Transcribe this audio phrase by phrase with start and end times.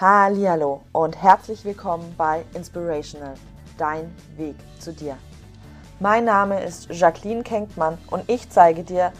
[0.00, 3.34] Hallo und herzlich willkommen bei Inspirational,
[3.78, 5.16] dein Weg zu dir.
[5.98, 9.12] Mein Name ist Jacqueline Kenkmann und ich zeige dir,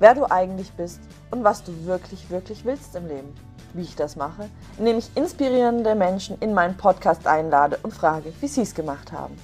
[0.00, 3.34] wer du eigentlich bist und was du wirklich, wirklich willst im Leben.
[3.72, 8.48] Wie ich das mache, indem ich inspirierende Menschen in meinen Podcast einlade und frage, wie
[8.48, 9.34] sie es gemacht haben.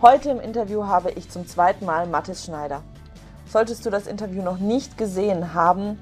[0.00, 2.80] Heute im Interview habe ich zum zweiten Mal Mathis Schneider.
[3.46, 5.98] Solltest du das Interview noch nicht gesehen haben,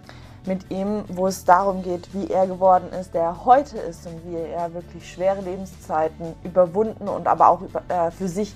[0.47, 4.25] mit ihm, wo es darum geht, wie er geworden ist, der er heute ist und
[4.27, 8.55] wie er wirklich schwere Lebenszeiten überwunden und aber auch äh, für sich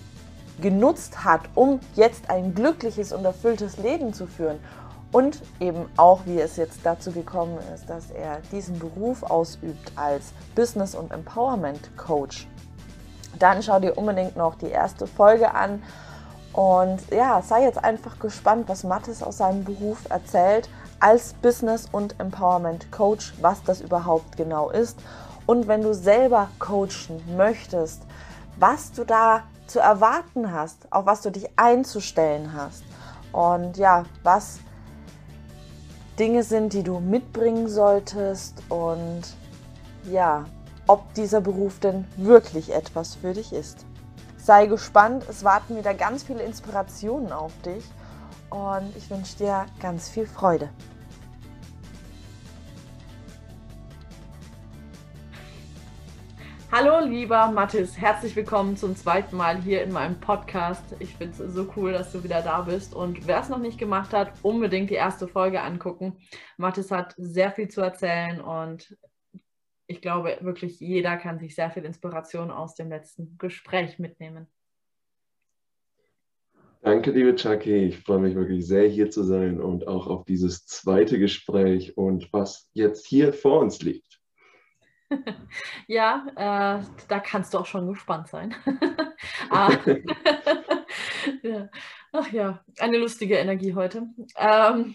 [0.60, 4.58] genutzt hat, um jetzt ein glückliches und erfülltes Leben zu führen.
[5.12, 10.32] Und eben auch, wie es jetzt dazu gekommen ist, dass er diesen Beruf ausübt als
[10.56, 12.48] Business- und Empowerment-Coach.
[13.38, 15.82] Dann schau dir unbedingt noch die erste Folge an.
[16.52, 20.68] Und ja, sei jetzt einfach gespannt, was Mathis aus seinem Beruf erzählt
[21.04, 24.98] als Business- und Empowerment-Coach, was das überhaupt genau ist.
[25.44, 28.00] Und wenn du selber coachen möchtest,
[28.58, 32.84] was du da zu erwarten hast, auf was du dich einzustellen hast.
[33.32, 34.60] Und ja, was
[36.18, 39.24] Dinge sind, die du mitbringen solltest und
[40.04, 40.46] ja,
[40.86, 43.84] ob dieser Beruf denn wirklich etwas für dich ist.
[44.38, 47.84] Sei gespannt, es warten wieder ganz viele Inspirationen auf dich
[48.48, 50.70] und ich wünsche dir ganz viel Freude.
[56.76, 60.82] Hallo, lieber Mathis, herzlich willkommen zum zweiten Mal hier in meinem Podcast.
[60.98, 62.96] Ich finde es so cool, dass du wieder da bist.
[62.96, 66.16] Und wer es noch nicht gemacht hat, unbedingt die erste Folge angucken.
[66.56, 68.98] Mathis hat sehr viel zu erzählen und
[69.86, 74.48] ich glaube wirklich, jeder kann sich sehr viel Inspiration aus dem letzten Gespräch mitnehmen.
[76.82, 77.84] Danke, liebe Chucky.
[77.84, 82.32] Ich freue mich wirklich sehr, hier zu sein und auch auf dieses zweite Gespräch und
[82.32, 84.13] was jetzt hier vor uns liegt.
[85.86, 88.54] ja, äh, da kannst du auch schon gespannt sein.
[89.50, 89.70] ah,
[91.42, 91.68] ja.
[92.12, 94.08] Ach ja, eine lustige Energie heute.
[94.38, 94.94] Ähm,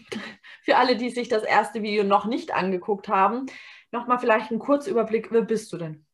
[0.63, 3.47] für alle, die sich das erste Video noch nicht angeguckt haben,
[3.91, 5.31] nochmal vielleicht ein Kurzüberblick.
[5.31, 6.05] Wer bist du denn?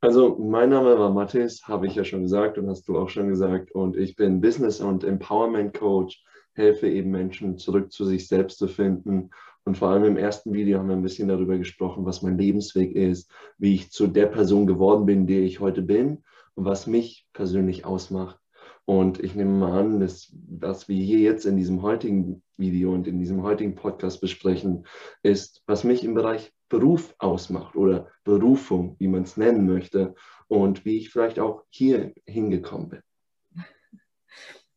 [0.00, 3.28] Also, mein Name war Mathis, habe ich ja schon gesagt und hast du auch schon
[3.28, 3.72] gesagt.
[3.72, 6.22] Und ich bin Business- und Empowerment Coach,
[6.52, 9.30] helfe eben Menschen zurück zu sich selbst zu finden
[9.64, 12.94] und vor allem im ersten Video haben wir ein bisschen darüber gesprochen, was mein Lebensweg
[12.94, 16.22] ist, wie ich zu der Person geworden bin, die ich heute bin
[16.54, 18.38] und was mich persönlich ausmacht.
[18.86, 23.06] Und ich nehme mal an, dass was wir hier jetzt in diesem heutigen Video und
[23.06, 24.86] in diesem heutigen Podcast besprechen,
[25.22, 30.14] ist, was mich im Bereich Beruf ausmacht oder Berufung, wie man es nennen möchte,
[30.48, 33.02] und wie ich vielleicht auch hier hingekommen bin.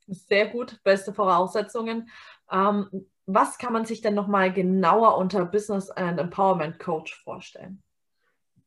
[0.07, 2.09] Sehr gut, beste Voraussetzungen.
[2.51, 2.87] Ähm,
[3.25, 7.83] was kann man sich denn nochmal genauer unter Business and Empowerment Coach vorstellen?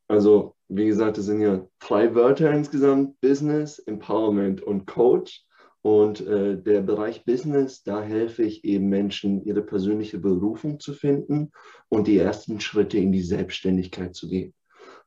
[0.09, 5.45] Also, wie gesagt, es sind ja drei Wörter insgesamt: Business, Empowerment und Coach.
[5.83, 11.53] Und äh, der Bereich Business, da helfe ich eben Menschen, ihre persönliche Berufung zu finden
[11.89, 14.53] und die ersten Schritte in die Selbstständigkeit zu gehen.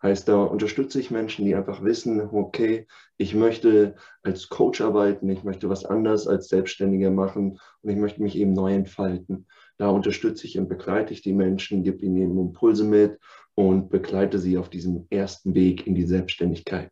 [0.03, 5.45] Heißt, da unterstütze ich Menschen, die einfach wissen, okay, ich möchte als Coach arbeiten, ich
[5.45, 9.47] möchte was anderes als Selbstständiger machen und ich möchte mich eben neu entfalten.
[9.77, 13.17] Da unterstütze ich und begleite ich die Menschen, gebe ihnen eben Impulse mit
[13.55, 16.91] und begleite sie auf diesem ersten Weg in die Selbstständigkeit.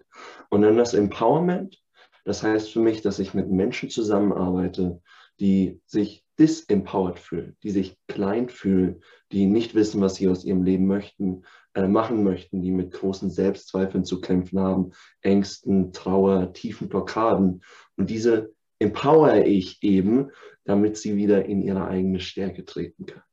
[0.50, 1.82] Und dann das Empowerment,
[2.24, 5.02] das heißt für mich, dass ich mit Menschen zusammenarbeite,
[5.40, 10.64] die sich disempowered fühlen, die sich klein fühlen, die nicht wissen, was sie aus ihrem
[10.64, 11.44] Leben möchten,
[11.74, 17.64] äh, machen möchten, die mit großen Selbstzweifeln zu kämpfen haben, Ängsten, Trauer, tiefen Blockaden.
[17.96, 20.32] Und diese empower ich eben,
[20.64, 23.24] damit sie wieder in ihre eigene Stärke treten können.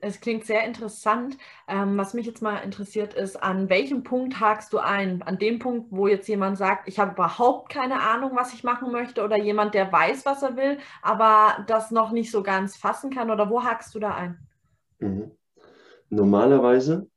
[0.00, 1.36] Es, klingt sehr interessant.
[1.66, 5.22] Ähm, was mich jetzt mal interessiert ist, an welchem Punkt hakst du ein?
[5.22, 8.92] An dem Punkt, wo jetzt jemand sagt, ich habe überhaupt keine Ahnung, was ich machen
[8.92, 13.10] möchte, oder jemand, der weiß, was er will, aber das noch nicht so ganz fassen
[13.10, 14.38] kann, oder wo hakst du da ein?
[14.98, 15.32] Mhm.
[16.10, 17.08] Normalerweise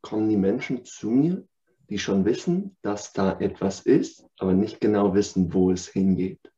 [0.00, 1.44] kommen die Menschen zu mir,
[1.90, 6.49] die schon wissen, dass da etwas ist, aber nicht genau wissen, wo es hingeht.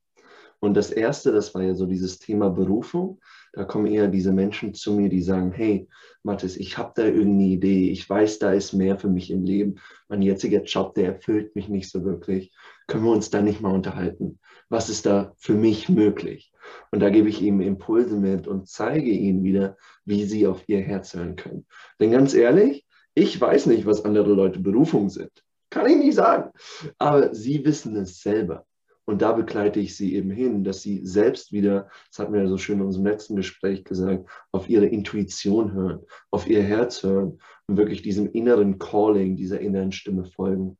[0.62, 3.20] Und das Erste, das war ja so dieses Thema Berufung.
[3.52, 5.88] Da kommen eher diese Menschen zu mir, die sagen, hey,
[6.22, 9.80] Mathis, ich habe da irgendeine Idee, ich weiß, da ist mehr für mich im Leben.
[10.08, 12.52] Mein jetziger Job, der erfüllt mich nicht so wirklich.
[12.86, 14.38] Können wir uns da nicht mal unterhalten?
[14.68, 16.52] Was ist da für mich möglich?
[16.92, 20.80] Und da gebe ich ihnen Impulse mit und zeige ihnen wieder, wie sie auf ihr
[20.80, 21.66] Herz hören können.
[21.98, 25.32] Denn ganz ehrlich, ich weiß nicht, was andere Leute Berufung sind.
[25.70, 26.52] Kann ich nicht sagen.
[26.98, 28.64] Aber sie wissen es selber.
[29.04, 32.48] Und da begleite ich sie eben hin, dass sie selbst wieder, das hatten wir ja
[32.48, 36.00] so schön in unserem letzten Gespräch gesagt, auf ihre Intuition hören,
[36.30, 40.78] auf ihr Herz hören und wirklich diesem inneren Calling, dieser inneren Stimme folgen.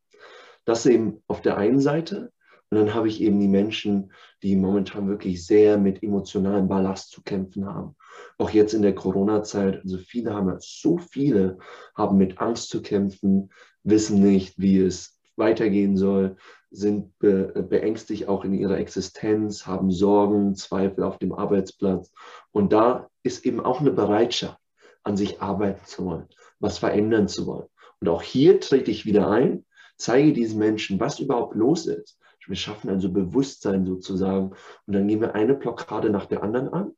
[0.65, 2.33] Das eben auf der einen Seite.
[2.71, 7.23] Und dann habe ich eben die Menschen, die momentan wirklich sehr mit emotionalem Ballast zu
[7.23, 7.97] kämpfen haben.
[8.39, 11.59] Auch jetzt in der Corona-Zeit, also viele haben, so viele
[11.95, 13.51] haben mit Angst zu kämpfen,
[13.83, 16.37] wissen nicht, wie es weitergehen soll,
[16.71, 22.13] sind be beängstigt auch in ihrer Existenz, haben Sorgen, Zweifel auf dem Arbeitsplatz.
[22.51, 24.59] Und da ist eben auch eine Bereitschaft,
[25.05, 26.29] an sich arbeiten zu wollen,
[26.61, 27.67] was verändern zu wollen.
[28.01, 29.65] Und auch hier trete ich wieder ein,
[29.97, 32.19] zeige diesen Menschen, was überhaupt los ist.
[32.47, 34.53] Wir schaffen also Bewusstsein sozusagen.
[34.87, 36.93] Und dann gehen wir eine Blockade nach der anderen an.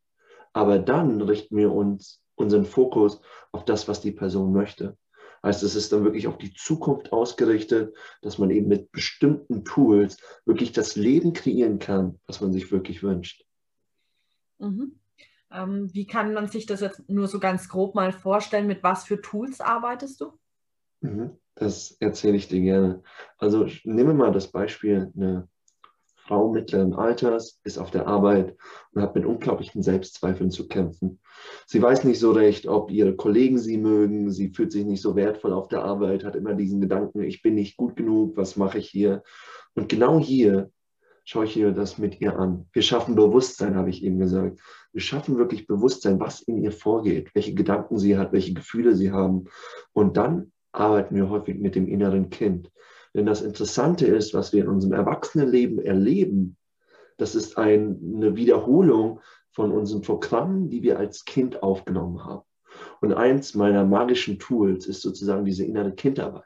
[0.52, 3.20] Aber dann richten wir uns unseren Fokus
[3.52, 4.96] auf das, was die Person möchte.
[5.44, 10.16] Heißt, es ist dann wirklich auf die Zukunft ausgerichtet, dass man eben mit bestimmten Tools
[10.46, 13.44] wirklich das Leben kreieren kann, was man sich wirklich wünscht.
[14.58, 14.98] Mhm.
[15.52, 18.66] Ähm, wie kann man sich das jetzt nur so ganz grob mal vorstellen?
[18.66, 20.32] Mit was für Tools arbeitest du?
[21.02, 21.38] Mhm.
[21.56, 23.02] Das erzähle ich dir gerne.
[23.36, 25.46] Also nehme mal das Beispiel eine
[26.26, 28.56] Frau mittleren Alters, ist auf der Arbeit
[28.92, 31.20] und hat mit unglaublichen Selbstzweifeln zu kämpfen.
[31.66, 35.16] Sie weiß nicht so recht, ob ihre Kollegen sie mögen, sie fühlt sich nicht so
[35.16, 38.78] wertvoll auf der Arbeit, hat immer diesen Gedanken, ich bin nicht gut genug, was mache
[38.78, 39.22] ich hier?
[39.74, 40.70] Und genau hier
[41.24, 42.68] schaue ich ihr das mit ihr an.
[42.72, 44.60] Wir schaffen Bewusstsein, habe ich eben gesagt.
[44.92, 49.12] Wir schaffen wirklich Bewusstsein, was in ihr vorgeht, welche Gedanken sie hat, welche Gefühle sie
[49.12, 49.44] haben.
[49.92, 52.70] Und dann arbeiten wir häufig mit dem inneren Kind.
[53.14, 56.56] Denn das Interessante ist, was wir in unserem Erwachsenenleben erleben,
[57.16, 59.20] das ist ein, eine Wiederholung
[59.52, 62.42] von unseren Programmen, die wir als Kind aufgenommen haben.
[63.00, 66.44] Und eins meiner magischen Tools ist sozusagen diese innere Kindarbeit.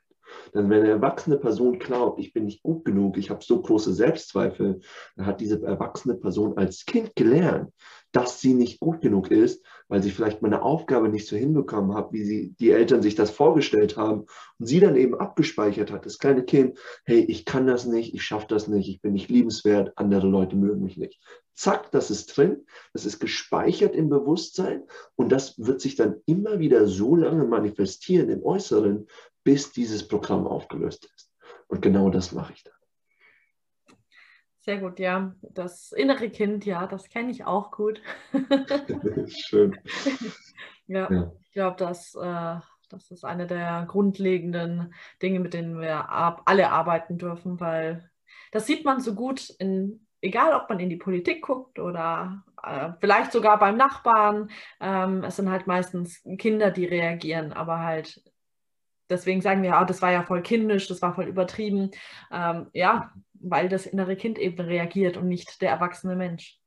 [0.54, 3.92] Denn wenn eine erwachsene Person glaubt, ich bin nicht gut genug, ich habe so große
[3.92, 4.80] Selbstzweifel,
[5.16, 7.72] dann hat diese erwachsene Person als Kind gelernt,
[8.12, 12.12] dass sie nicht gut genug ist, weil sie vielleicht meine Aufgabe nicht so hinbekommen hat,
[12.12, 14.26] wie sie die Eltern sich das vorgestellt haben
[14.58, 18.22] und sie dann eben abgespeichert hat, das kleine Kind, hey, ich kann das nicht, ich
[18.22, 21.20] schaffe das nicht, ich bin nicht liebenswert, andere Leute mögen mich nicht.
[21.54, 24.84] Zack, das ist drin, das ist gespeichert im Bewusstsein
[25.16, 29.08] und das wird sich dann immer wieder so lange manifestieren im Äußeren,
[29.48, 31.32] bis dieses Programm aufgelöst ist.
[31.68, 32.74] Und genau das mache ich dann.
[34.58, 35.34] Sehr gut, ja.
[35.40, 38.02] Das innere Kind, ja, das kenne ich auch gut.
[39.28, 39.78] Schön.
[40.86, 42.56] ja, ja, ich glaube, dass äh,
[42.90, 44.92] das ist eine der grundlegenden
[45.22, 48.10] Dinge, mit denen wir ab, alle arbeiten dürfen, weil
[48.52, 52.90] das sieht man so gut in, egal ob man in die Politik guckt oder äh,
[53.00, 54.50] vielleicht sogar beim Nachbarn.
[54.78, 58.22] Ähm, es sind halt meistens Kinder, die reagieren, aber halt
[59.08, 61.90] deswegen sagen wir, ah, das war ja voll kindisch, das war voll übertrieben.
[62.32, 66.58] Ähm, ja, weil das innere Kind eben reagiert und nicht der erwachsene Mensch.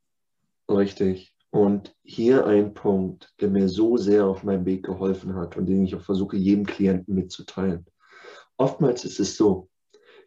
[0.69, 1.35] Richtig.
[1.49, 5.83] Und hier ein Punkt, der mir so sehr auf meinem Weg geholfen hat und den
[5.83, 7.85] ich auch versuche, jedem Klienten mitzuteilen.
[8.55, 9.69] Oftmals ist es so,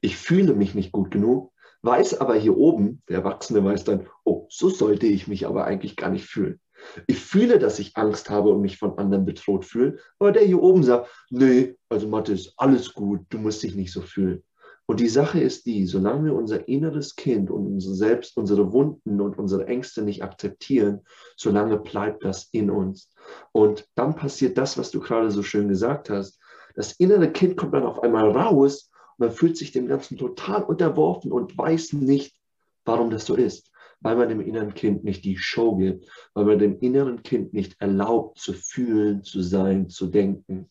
[0.03, 4.47] ich fühle mich nicht gut genug, weiß aber hier oben, der Erwachsene weiß dann, oh,
[4.51, 6.61] so sollte ich mich aber eigentlich gar nicht fühlen.
[7.07, 10.63] Ich fühle, dass ich Angst habe und mich von anderen bedroht fühle, aber der hier
[10.63, 14.43] oben sagt, nee, also Mathe ist alles gut, du musst dich nicht so fühlen.
[14.87, 19.21] Und die Sache ist die, solange wir unser inneres Kind und unsere selbst, unsere Wunden
[19.21, 21.01] und unsere Ängste nicht akzeptieren,
[21.37, 23.11] solange bleibt das in uns.
[23.53, 26.39] Und dann passiert das, was du gerade so schön gesagt hast.
[26.75, 30.63] Das innere Kind kommt dann auf einmal raus und man fühlt sich dem Ganzen total
[30.63, 32.37] unterworfen und weiß nicht,
[32.85, 33.71] warum das so ist.
[34.05, 37.81] Weil man dem inneren Kind nicht die Show gibt, weil man dem inneren Kind nicht
[37.81, 40.71] erlaubt zu fühlen, zu sein, zu denken.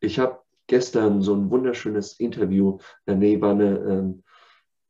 [0.00, 2.78] Ich habe gestern so ein wunderschönes Interview.
[3.06, 4.22] Äh, nee, war ähm,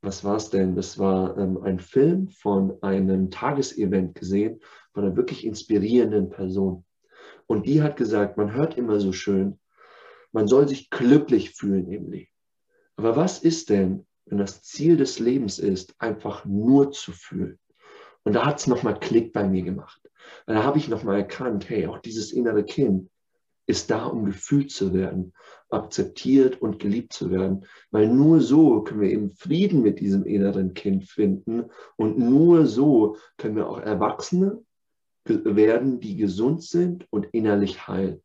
[0.05, 0.77] was war es denn?
[0.77, 4.61] Das war ähm, ein Film von einem Tagesevent gesehen,
[4.93, 6.85] von einer wirklich inspirierenden Person.
[7.47, 9.59] Und die hat gesagt, man hört immer so schön,
[10.33, 12.31] man soll sich glücklich fühlen im Leben.
[12.97, 17.59] Aber was ist denn, wenn das Ziel des Lebens ist, einfach nur zu fühlen?
[18.25, 20.01] Und da hat es nochmal Klick bei mir gemacht.
[20.47, 23.11] da habe ich nochmal erkannt, hey, auch dieses innere Kind,
[23.67, 25.33] ist da, um gefühlt zu werden,
[25.71, 27.65] akzeptiert und geliebt zu werden.
[27.91, 33.17] Weil nur so können wir eben Frieden mit diesem inneren Kind finden und nur so
[33.39, 34.63] können wir auch Erwachsene
[35.25, 38.21] werden, die gesund sind und innerlich heil.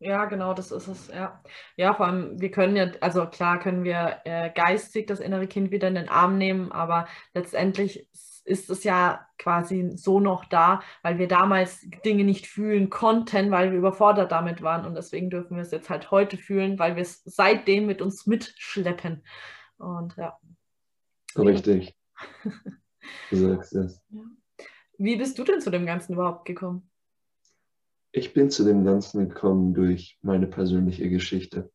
[0.00, 0.24] Ja.
[0.24, 1.08] Genau, das ist es.
[1.08, 1.42] Ja,
[1.76, 5.70] ja vor allem, wir können ja, also klar können wir äh, geistig das innere Kind
[5.70, 8.08] wieder in den Arm nehmen, aber letztendlich
[8.44, 13.70] ist es ja quasi so noch da, weil wir damals Dinge nicht fühlen konnten, weil
[13.70, 14.86] wir überfordert damit waren.
[14.86, 18.26] Und deswegen dürfen wir es jetzt halt heute fühlen, weil wir es seitdem mit uns
[18.26, 19.22] mitschleppen.
[19.78, 20.38] Und ja.
[21.36, 21.94] Richtig.
[23.30, 24.02] Du sagst es.
[24.98, 26.89] Wie bist du denn zu dem Ganzen überhaupt gekommen?
[28.12, 31.70] Ich bin zu dem Ganzen gekommen durch meine persönliche Geschichte.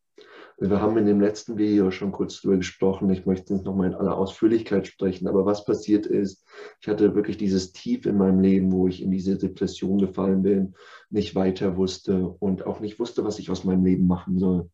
[0.58, 3.10] Wir haben in dem letzten Video schon kurz darüber gesprochen.
[3.10, 5.30] Ich möchte nicht nochmal in aller Ausführlichkeit sprechen.
[5.30, 6.46] Aber was passiert ist,
[6.82, 10.76] ich hatte wirklich dieses Tief in meinem Leben, wo ich in diese Depression gefallen bin,
[11.10, 14.70] nicht weiter wusste und auch nicht wusste, was ich aus meinem Leben machen soll.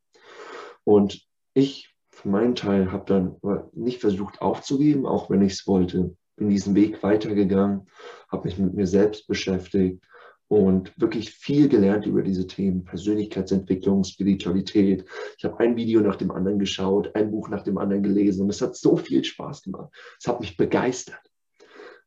[0.83, 3.35] Und ich, für meinen Teil, habe dann
[3.73, 6.15] nicht versucht aufzugeben, auch wenn ich es wollte.
[6.37, 7.87] Bin diesen Weg weitergegangen,
[8.31, 10.03] habe mich mit mir selbst beschäftigt
[10.51, 15.05] und wirklich viel gelernt über diese Themen, Persönlichkeitsentwicklung, Spiritualität.
[15.37, 18.49] Ich habe ein Video nach dem anderen geschaut, ein Buch nach dem anderen gelesen und
[18.49, 19.93] es hat so viel Spaß gemacht.
[20.19, 21.21] Es hat mich begeistert.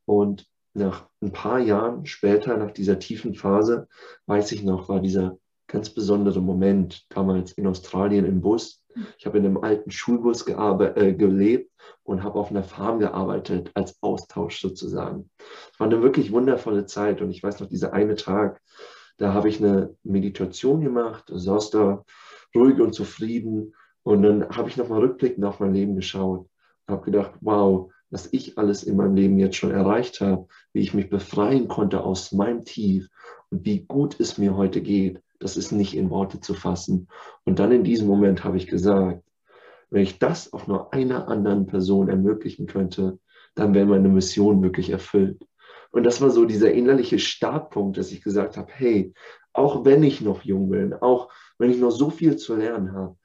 [0.04, 3.88] Und nach ein paar Jahren später, nach dieser tiefen Phase,
[4.26, 5.38] weiß ich noch, war dieser
[5.74, 8.84] ganz besondere Moment damals in Australien im Bus.
[9.18, 11.72] Ich habe in einem alten Schulbus äh, gelebt
[12.04, 15.28] und habe auf einer Farm gearbeitet, als Austausch sozusagen.
[15.72, 18.62] Es war eine wirklich wundervolle Zeit und ich weiß noch, dieser eine Tag,
[19.16, 22.04] da habe ich eine Meditation gemacht, saß da
[22.54, 26.46] ruhig und zufrieden und dann habe ich nochmal rückblickend auf mein Leben geschaut
[26.86, 30.82] und habe gedacht, wow, was ich alles in meinem Leben jetzt schon erreicht habe, wie
[30.82, 33.08] ich mich befreien konnte aus meinem Tief
[33.50, 37.08] und wie gut es mir heute geht, das ist nicht in Worte zu fassen.
[37.44, 39.22] Und dann in diesem Moment habe ich gesagt,
[39.90, 43.18] wenn ich das auch nur einer anderen Person ermöglichen könnte,
[43.54, 45.46] dann wäre meine Mission wirklich erfüllt.
[45.90, 49.12] Und das war so dieser innerliche Startpunkt, dass ich gesagt habe, hey,
[49.52, 53.16] auch wenn ich noch jung bin, auch wenn ich noch so viel zu lernen habe,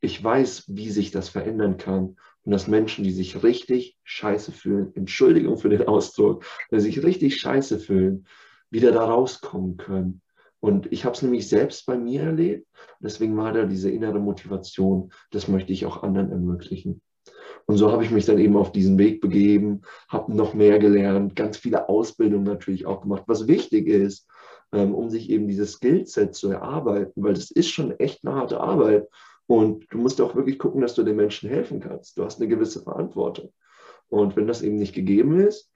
[0.00, 4.92] ich weiß, wie sich das verändern kann und dass Menschen, die sich richtig scheiße fühlen,
[4.94, 8.26] Entschuldigung für den Ausdruck, die sich richtig scheiße fühlen,
[8.70, 10.22] wieder da rauskommen können
[10.66, 12.66] und ich habe es nämlich selbst bei mir erlebt.
[12.98, 17.00] Deswegen war da diese innere Motivation, das möchte ich auch anderen ermöglichen.
[17.66, 21.36] Und so habe ich mich dann eben auf diesen Weg begeben, habe noch mehr gelernt,
[21.36, 24.28] ganz viele Ausbildungen natürlich auch gemacht, was wichtig ist,
[24.72, 28.60] ähm, um sich eben dieses Skillset zu erarbeiten, weil das ist schon echt eine harte
[28.60, 29.06] Arbeit.
[29.46, 32.18] Und du musst auch wirklich gucken, dass du den Menschen helfen kannst.
[32.18, 33.52] Du hast eine gewisse Verantwortung.
[34.08, 35.70] Und wenn das eben nicht gegeben ist,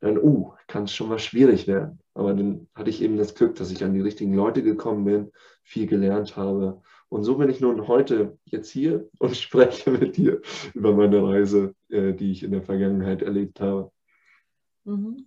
[0.00, 2.00] dann, uh, kann es schon mal schwierig werden.
[2.14, 5.32] Aber dann hatte ich eben das Glück, dass ich an die richtigen Leute gekommen bin,
[5.62, 6.82] viel gelernt habe.
[7.08, 10.40] Und so bin ich nun heute jetzt hier und spreche mit dir
[10.74, 13.90] über meine Reise, äh, die ich in der Vergangenheit erlebt habe.
[14.84, 15.26] Mhm.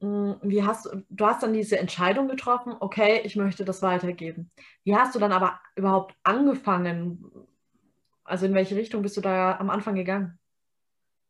[0.00, 4.50] Mm, wie hast du hast dann diese Entscheidung getroffen, okay, ich möchte das weitergeben.
[4.84, 7.30] Wie hast du dann aber überhaupt angefangen?
[8.24, 10.38] Also in welche Richtung bist du da am Anfang gegangen?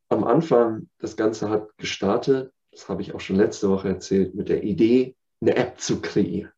[0.08, 4.48] Am Anfang, das Ganze hat gestartet das habe ich auch schon letzte Woche erzählt, mit
[4.48, 6.50] der Idee, eine App zu kreieren.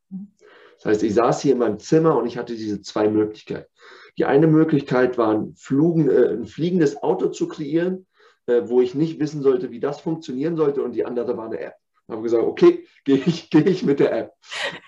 [0.76, 3.68] Das heißt, ich saß hier in meinem Zimmer und ich hatte diese zwei Möglichkeiten.
[4.16, 8.06] Die eine Möglichkeit war, ein, Flugen, äh, ein fliegendes Auto zu kreieren,
[8.46, 10.82] äh, wo ich nicht wissen sollte, wie das funktionieren sollte.
[10.82, 11.74] Und die andere war eine App.
[12.08, 14.32] Habe gesagt, okay, gehe ich, geh ich mit der App.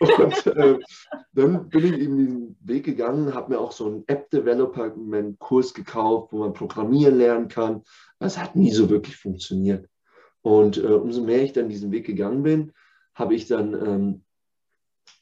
[0.01, 0.79] Und äh,
[1.33, 6.39] dann bin ich eben diesen Weg gegangen, habe mir auch so einen App-Developer-Kurs gekauft, wo
[6.39, 7.83] man programmieren lernen kann.
[8.19, 9.89] Das hat nie so wirklich funktioniert.
[10.47, 12.73] Und äh, umso mehr ich dann diesen Weg gegangen bin,
[13.17, 14.25] habe ich dann ähm,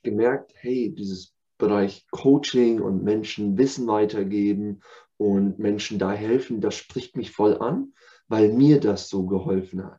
[0.02, 4.82] gemerkt, hey, dieses Bereich Coaching und Menschen Wissen weitergeben
[5.16, 7.94] und Menschen da helfen, das spricht mich voll an,
[8.28, 9.98] weil mir das so geholfen hat.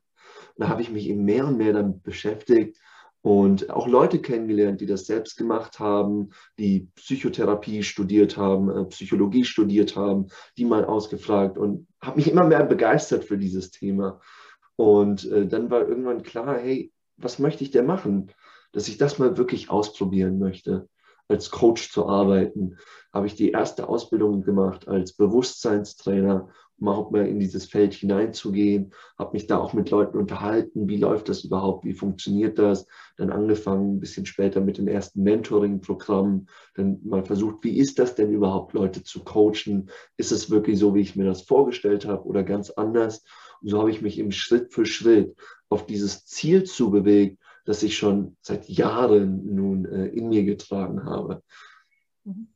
[0.56, 2.78] Und da habe ich mich eben mehr und mehr damit beschäftigt
[3.22, 9.44] und auch Leute kennengelernt, die das selbst gemacht haben, die Psychotherapie studiert haben, äh, Psychologie
[9.44, 14.22] studiert haben, die mal ausgefragt und habe mich immer mehr begeistert für dieses Thema.
[14.76, 18.32] Und äh, dann war irgendwann klar, hey, was möchte ich denn machen?
[18.72, 20.90] Dass ich das mal wirklich ausprobieren möchte,
[21.28, 22.78] als Coach zu arbeiten.
[23.14, 26.50] Habe ich die erste Ausbildung gemacht als Bewusstseinstrainer,
[26.82, 28.94] auch mal in dieses Feld hineinzugehen.
[29.18, 32.88] Habe mich da auch mit Leuten unterhalten, wie läuft das überhaupt, wie funktioniert das.
[33.18, 36.48] Dann angefangen, ein bisschen später mit den ersten Mentoring-Programmen.
[36.76, 39.90] Dann mal versucht, wie ist das denn überhaupt, Leute zu coachen?
[40.18, 43.24] Ist es wirklich so, wie ich mir das vorgestellt habe oder ganz anders?
[43.62, 45.36] Und so habe ich mich eben Schritt für Schritt
[45.70, 51.42] auf dieses Ziel zubewegt, das ich schon seit Jahren nun äh, in mir getragen habe.
[52.24, 52.48] Mhm.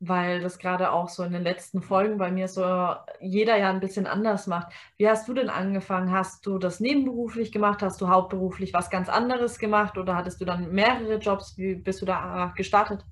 [0.00, 0.08] Mhm.
[0.08, 3.80] Weil das gerade auch so in den letzten Folgen bei mir so jeder ja ein
[3.80, 4.72] bisschen anders macht.
[4.96, 6.12] Wie hast du denn angefangen?
[6.12, 7.82] Hast du das nebenberuflich gemacht?
[7.82, 11.56] Hast du hauptberuflich was ganz anderes gemacht oder hattest du dann mehrere Jobs?
[11.56, 13.04] Wie bist du da gestartet?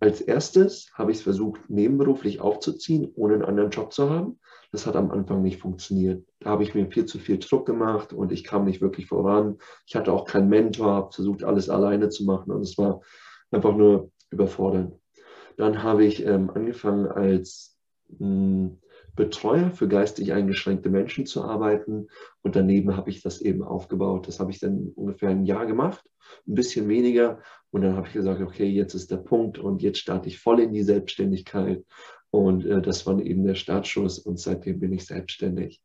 [0.00, 4.40] Als erstes habe ich es versucht, nebenberuflich aufzuziehen, ohne einen anderen Job zu haben.
[4.72, 6.26] Das hat am Anfang nicht funktioniert.
[6.40, 9.58] Da habe ich mir viel zu viel Druck gemacht und ich kam nicht wirklich voran.
[9.86, 13.00] Ich hatte auch keinen Mentor, habe versucht, alles alleine zu machen und es war
[13.52, 14.98] einfach nur überfordernd.
[15.56, 17.78] Dann habe ich ähm, angefangen als
[18.08, 18.78] mh, hm,
[19.14, 22.08] Betreuer für geistig eingeschränkte Menschen zu arbeiten.
[22.42, 24.26] Und daneben habe ich das eben aufgebaut.
[24.26, 26.04] Das habe ich dann ungefähr ein Jahr gemacht,
[26.46, 27.40] ein bisschen weniger.
[27.70, 30.60] Und dann habe ich gesagt, okay, jetzt ist der Punkt und jetzt starte ich voll
[30.60, 31.84] in die Selbstständigkeit.
[32.30, 35.82] Und äh, das war eben der Startschuss und seitdem bin ich selbstständig.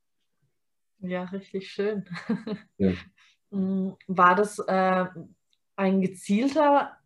[0.99, 2.05] Ja, richtig schön.
[2.77, 2.93] Ja.
[3.51, 5.05] Mm, war das äh,
[5.75, 6.97] ein gezielter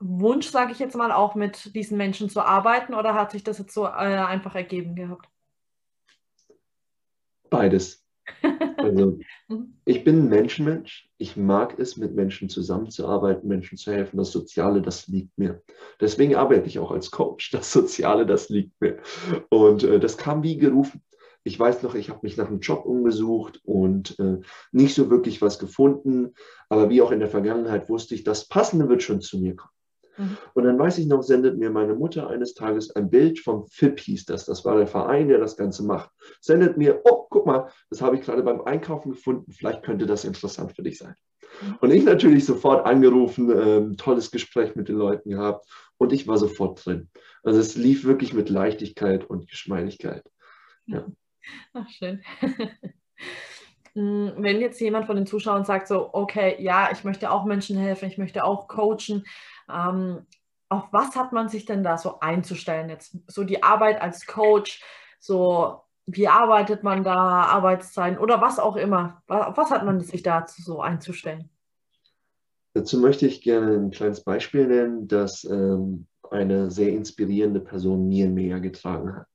[0.00, 3.58] Wunsch, sage ich jetzt mal, auch mit diesen Menschen zu arbeiten oder hat sich das
[3.58, 5.28] jetzt so äh, einfach ergeben gehabt?
[7.48, 8.04] Beides.
[8.76, 9.74] Also mhm.
[9.84, 11.10] ich bin ein Menschenmensch.
[11.18, 14.16] Ich mag es, mit Menschen zusammenzuarbeiten, Menschen zu helfen.
[14.16, 15.62] Das Soziale, das liegt mir.
[16.00, 17.50] Deswegen arbeite ich auch als Coach.
[17.50, 18.98] Das Soziale, das liegt mir.
[19.50, 21.02] Und äh, das kam wie gerufen.
[21.44, 24.38] Ich weiß noch, ich habe mich nach einem Job umgesucht und äh,
[24.72, 26.32] nicht so wirklich was gefunden.
[26.70, 29.74] Aber wie auch in der Vergangenheit wusste ich, das Passende wird schon zu mir kommen.
[30.20, 30.36] Mhm.
[30.54, 34.00] Und dann weiß ich noch, sendet mir meine Mutter eines Tages ein Bild vom FIP,
[34.00, 34.44] hieß das.
[34.44, 36.10] Das war der Verein, der das Ganze macht.
[36.40, 39.50] Sendet mir, oh, guck mal, das habe ich gerade beim Einkaufen gefunden.
[39.52, 41.14] Vielleicht könnte das interessant für dich sein.
[41.62, 41.78] Mhm.
[41.80, 45.66] Und ich natürlich sofort angerufen, ähm, tolles Gespräch mit den Leuten gehabt
[45.98, 47.08] und ich war sofort drin.
[47.42, 50.24] Also es lief wirklich mit Leichtigkeit und Geschmeidigkeit.
[50.86, 51.06] Ja.
[51.72, 52.22] Ach, schön.
[53.94, 57.76] Hm, wenn jetzt jemand von den Zuschauern sagt, so, okay, ja, ich möchte auch Menschen
[57.76, 59.24] helfen, ich möchte auch coachen,
[59.72, 60.26] ähm,
[60.68, 62.88] auf was hat man sich denn da so einzustellen?
[62.88, 64.82] Jetzt so die Arbeit als Coach,
[65.18, 69.22] so wie arbeitet man da, Arbeitszeiten oder was auch immer.
[69.28, 71.50] Auf was hat man sich da so einzustellen?
[72.74, 78.28] Dazu möchte ich gerne ein kleines Beispiel nennen, das ähm, eine sehr inspirierende Person mir
[78.28, 79.26] näher getragen hat.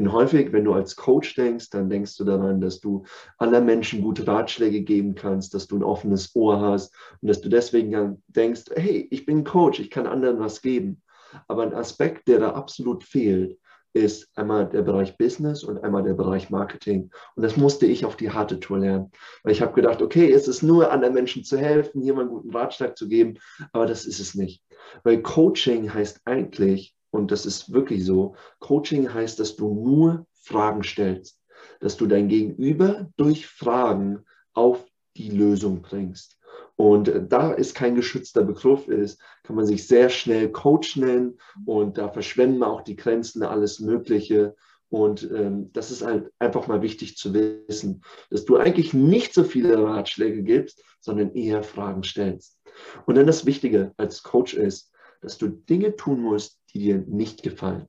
[0.00, 3.04] Denn häufig, wenn du als Coach denkst, dann denkst du daran, dass du
[3.36, 7.50] anderen Menschen gute Ratschläge geben kannst, dass du ein offenes Ohr hast und dass du
[7.50, 11.02] deswegen denkst, hey, ich bin Coach, ich kann anderen was geben.
[11.48, 13.58] Aber ein Aspekt, der da absolut fehlt,
[13.92, 17.10] ist einmal der Bereich Business und einmal der Bereich Marketing.
[17.36, 19.10] Und das musste ich auf die harte Tour lernen.
[19.42, 22.30] Weil ich habe gedacht, okay, es ist nur anderen Menschen zu helfen, hier mal einen
[22.30, 23.34] guten Ratschlag zu geben,
[23.72, 24.62] aber das ist es nicht.
[25.02, 30.82] Weil Coaching heißt eigentlich, und das ist wirklich so, Coaching heißt, dass du nur Fragen
[30.82, 31.40] stellst,
[31.80, 34.84] dass du dein Gegenüber durch Fragen auf
[35.16, 36.38] die Lösung bringst.
[36.76, 41.38] Und äh, da es kein geschützter Begriff ist, kann man sich sehr schnell Coach nennen
[41.66, 44.54] und da verschwenden auch die Grenzen, alles Mögliche.
[44.88, 49.44] Und ähm, das ist halt einfach mal wichtig zu wissen, dass du eigentlich nicht so
[49.44, 52.58] viele Ratschläge gibst, sondern eher Fragen stellst.
[53.06, 57.42] Und dann das Wichtige als Coach ist, dass du Dinge tun musst, die dir nicht
[57.42, 57.86] gefallen.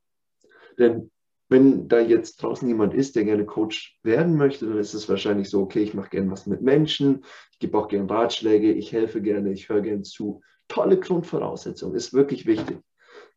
[0.77, 1.11] Denn
[1.49, 5.49] wenn da jetzt draußen jemand ist, der gerne Coach werden möchte, dann ist es wahrscheinlich
[5.49, 9.21] so, okay, ich mache gerne was mit Menschen, ich gebe auch gerne Ratschläge, ich helfe
[9.21, 10.41] gerne, ich höre gerne zu.
[10.69, 12.79] Tolle Grundvoraussetzung, ist wirklich wichtig.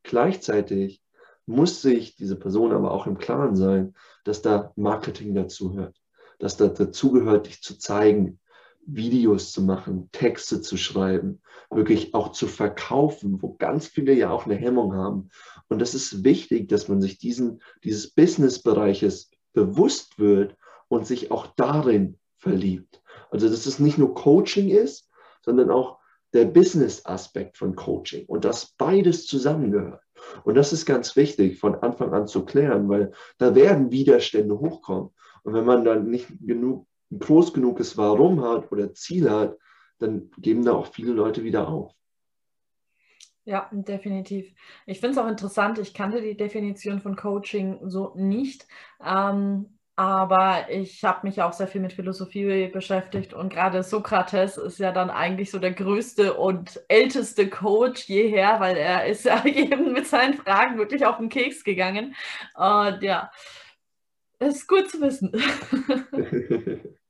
[0.04, 1.02] Gleichzeitig
[1.46, 6.00] muss sich diese Person aber auch im Klaren sein, dass da Marketing dazugehört,
[6.38, 8.38] dass da dazugehört, dich zu zeigen,
[8.86, 14.46] Videos zu machen, Texte zu schreiben, wirklich auch zu verkaufen, wo ganz viele ja auch
[14.46, 15.30] eine Hemmung haben.
[15.68, 20.56] Und das ist wichtig, dass man sich diesen, dieses Business-Bereiches bewusst wird
[20.88, 23.02] und sich auch darin verliebt.
[23.30, 25.08] Also, dass es nicht nur Coaching ist,
[25.42, 25.98] sondern auch
[26.32, 30.02] der Business-Aspekt von Coaching und dass beides zusammengehört.
[30.44, 35.10] Und das ist ganz wichtig von Anfang an zu klären, weil da werden Widerstände hochkommen.
[35.42, 39.56] Und wenn man dann nicht genug ein groß genuges Warum hat oder Ziel hat,
[39.98, 41.92] dann geben da auch viele Leute wieder auf.
[43.44, 44.54] Ja, definitiv.
[44.86, 48.66] Ich finde es auch interessant, ich kannte die Definition von Coaching so nicht,
[49.04, 54.78] ähm, aber ich habe mich auch sehr viel mit Philosophie beschäftigt und gerade Sokrates ist
[54.78, 59.92] ja dann eigentlich so der größte und älteste Coach jeher, weil er ist ja eben
[59.92, 62.16] mit seinen Fragen wirklich auf den Keks gegangen.
[62.54, 63.30] Und ja,
[64.40, 65.32] ist gut zu wissen.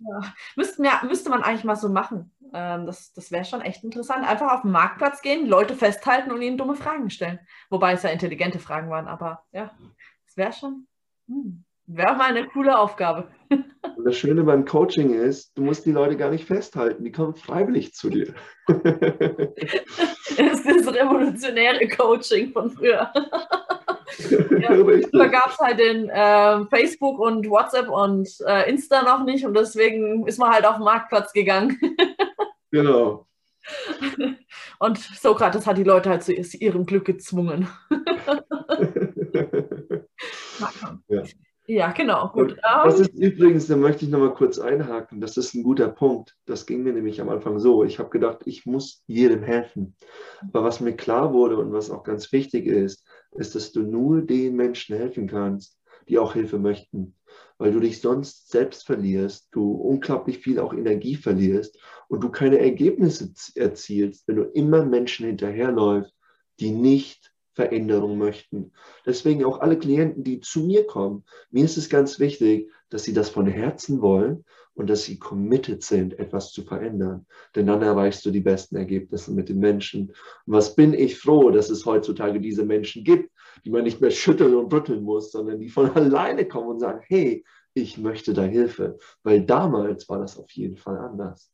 [0.00, 0.20] Ja.
[0.56, 2.32] Müssten ja, müsste man eigentlich mal so machen.
[2.52, 4.28] Ähm, das das wäre schon echt interessant.
[4.28, 7.38] Einfach auf den Marktplatz gehen, Leute festhalten und ihnen dumme Fragen stellen.
[7.70, 9.70] Wobei es ja intelligente Fragen waren, aber ja,
[10.26, 10.86] das wäre schon.
[11.28, 13.28] Hm, wäre mal eine coole Aufgabe.
[13.50, 17.34] Und das Schöne beim Coaching ist, du musst die Leute gar nicht festhalten, die kommen
[17.34, 18.34] freiwillig zu dir.
[18.66, 18.80] das
[20.36, 23.12] ist das revolutionäre Coaching von früher.
[25.12, 29.54] Da gab es halt den äh, Facebook und WhatsApp und äh, Insta noch nicht und
[29.54, 31.78] deswegen ist man halt auf den Marktplatz gegangen.
[32.70, 33.26] genau.
[34.78, 37.68] Und Sokrates hat die Leute halt zu ihrem Glück gezwungen.
[41.08, 41.22] ja.
[41.66, 41.92] ja.
[41.92, 42.28] genau.
[42.30, 42.56] Gut.
[42.62, 46.36] Das ist übrigens, da möchte ich nochmal kurz einhaken, das ist ein guter Punkt.
[46.46, 47.84] Das ging mir nämlich am Anfang so.
[47.84, 49.96] Ich habe gedacht, ich muss jedem helfen.
[50.52, 54.22] Aber was mir klar wurde und was auch ganz wichtig ist, ist, dass du nur
[54.22, 55.78] den Menschen helfen kannst,
[56.08, 57.14] die auch Hilfe möchten,
[57.58, 61.78] weil du dich sonst selbst verlierst, du unglaublich viel auch Energie verlierst
[62.08, 66.14] und du keine Ergebnisse erzielst, wenn du immer Menschen hinterherläufst,
[66.60, 68.72] die nicht Veränderung möchten.
[69.04, 73.12] Deswegen auch alle Klienten, die zu mir kommen, mir ist es ganz wichtig, dass sie
[73.12, 77.26] das von Herzen wollen und dass sie committed sind, etwas zu verändern.
[77.54, 80.08] Denn dann erreichst du die besten Ergebnisse mit den Menschen.
[80.46, 83.30] Und was bin ich froh, dass es heutzutage diese Menschen gibt,
[83.64, 87.02] die man nicht mehr schütteln und rütteln muss, sondern die von alleine kommen und sagen,
[87.06, 88.98] hey, ich möchte da Hilfe.
[89.22, 91.50] Weil damals war das auf jeden Fall anders.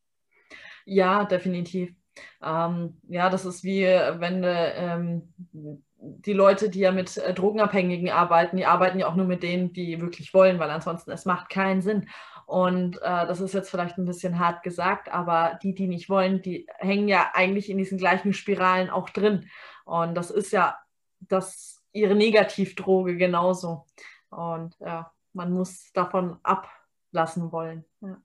[0.84, 1.94] Ja, definitiv.
[2.42, 8.10] Ähm, ja, das ist wie, wenn du ähm, die Leute, die ja mit äh, Drogenabhängigen
[8.10, 11.50] arbeiten, die arbeiten ja auch nur mit denen, die wirklich wollen, weil ansonsten es macht
[11.50, 12.08] keinen Sinn.
[12.46, 16.40] Und äh, das ist jetzt vielleicht ein bisschen hart gesagt, aber die, die nicht wollen,
[16.40, 19.48] die hängen ja eigentlich in diesen gleichen Spiralen auch drin.
[19.84, 20.78] Und das ist ja
[21.20, 23.84] das, ihre Negativdroge genauso.
[24.30, 27.84] Und ja, man muss davon ablassen wollen.
[28.00, 28.22] Ja.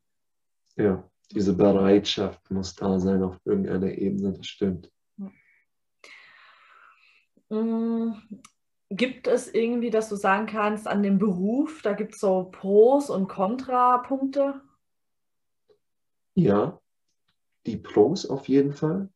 [0.77, 4.89] ja, diese Bereitschaft muss da sein auf irgendeiner Ebene, das stimmt.
[7.53, 8.13] Mm,
[8.89, 13.11] gibt es irgendwie, dass du sagen kannst, an dem Beruf, da gibt es so Pros
[13.11, 14.61] und Kontrapunkte?
[16.33, 16.81] Ja,
[17.67, 19.09] die Pros auf jeden Fall.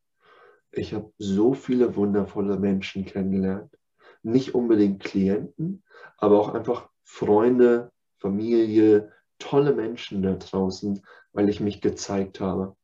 [0.71, 3.75] Ich habe so viele wundervolle Menschen kennengelernt.
[4.21, 5.83] Nicht unbedingt Klienten,
[6.17, 12.76] aber auch einfach Freunde, Familie, tolle Menschen da draußen, weil ich mich gezeigt habe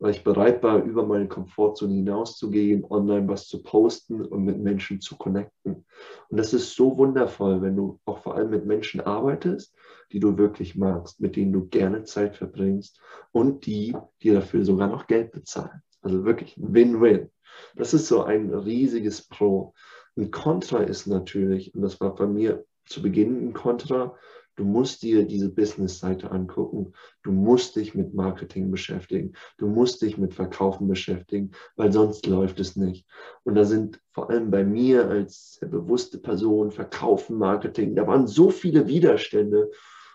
[0.00, 5.00] weil ich bereit war, über meine Komfortzone hinauszugehen, online was zu posten und mit Menschen
[5.00, 5.84] zu connecten.
[6.28, 9.74] Und das ist so wundervoll, wenn du auch vor allem mit Menschen arbeitest,
[10.10, 12.98] die du wirklich magst, mit denen du gerne Zeit verbringst
[13.30, 15.82] und die dir dafür sogar noch Geld bezahlen.
[16.00, 17.28] Also wirklich Win-Win.
[17.76, 19.74] Das ist so ein riesiges Pro.
[20.16, 24.16] Ein Contra ist natürlich, und das war bei mir zu Beginn ein Contra,
[24.60, 26.92] Du musst dir diese Business-Seite angucken.
[27.22, 29.32] Du musst dich mit Marketing beschäftigen.
[29.56, 33.06] Du musst dich mit Verkaufen beschäftigen, weil sonst läuft es nicht.
[33.42, 38.26] Und da sind vor allem bei mir als sehr bewusste Person Verkaufen, Marketing, da waren
[38.26, 39.70] so viele Widerstände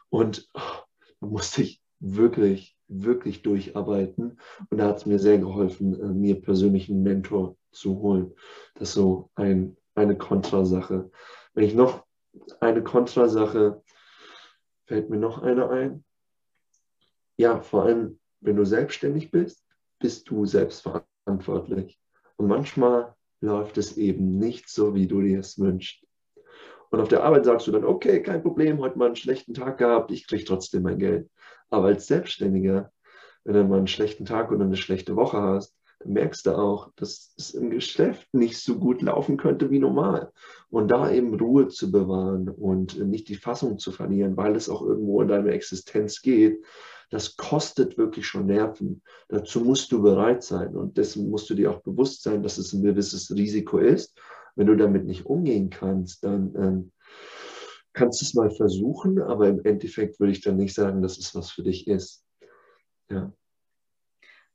[0.09, 0.59] und oh,
[1.21, 4.39] da musste ich wirklich, wirklich durcharbeiten.
[4.69, 8.31] Und da hat es mir sehr geholfen, äh, mir persönlich einen Mentor zu holen.
[8.75, 11.09] Das ist so ein, eine Kontrasache.
[11.55, 12.05] Wenn ich noch
[12.59, 13.81] eine Kontrasache
[14.85, 16.03] Fällt mir noch einer ein?
[17.37, 19.65] Ja, vor allem, wenn du selbstständig bist,
[19.99, 21.99] bist du selbstverantwortlich.
[22.37, 26.05] Und manchmal läuft es eben nicht so, wie du dir es wünschst.
[26.91, 29.79] Und auf der Arbeit sagst du dann, okay, kein Problem, heute mal einen schlechten Tag
[29.79, 31.29] gehabt, ich kriege trotzdem mein Geld.
[31.69, 32.91] Aber als Selbstständiger,
[33.43, 35.75] wenn du mal einen schlechten Tag oder eine schlechte Woche hast,
[36.07, 40.31] merkst du auch, dass es im Geschäft nicht so gut laufen könnte wie normal.
[40.69, 44.81] Und da eben Ruhe zu bewahren und nicht die Fassung zu verlieren, weil es auch
[44.81, 46.63] irgendwo in deine Existenz geht,
[47.09, 49.01] das kostet wirklich schon Nerven.
[49.29, 52.73] Dazu musst du bereit sein und dessen musst du dir auch bewusst sein, dass es
[52.73, 54.19] ein gewisses Risiko ist.
[54.55, 56.91] Wenn du damit nicht umgehen kannst, dann ähm,
[57.93, 61.35] kannst du es mal versuchen, aber im Endeffekt würde ich dann nicht sagen, dass es
[61.35, 62.25] was für dich ist.
[63.09, 63.31] Ja.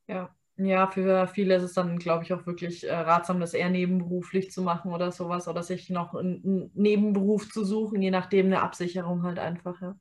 [0.08, 0.34] Ja,
[0.66, 4.50] ja, für viele ist es dann, glaube ich, auch wirklich äh, ratsam, das eher nebenberuflich
[4.50, 9.22] zu machen oder sowas oder sich noch einen Nebenberuf zu suchen, je nachdem eine Absicherung
[9.22, 9.80] halt einfach.
[9.80, 9.96] Ja.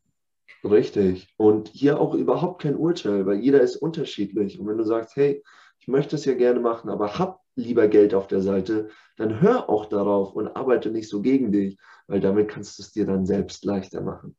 [0.63, 1.33] Richtig.
[1.37, 4.59] Und hier auch überhaupt kein Urteil, weil jeder ist unterschiedlich.
[4.59, 5.43] Und wenn du sagst, hey,
[5.79, 9.69] ich möchte es ja gerne machen, aber hab lieber Geld auf der Seite, dann hör
[9.69, 13.25] auch darauf und arbeite nicht so gegen dich, weil damit kannst du es dir dann
[13.25, 14.35] selbst leichter machen.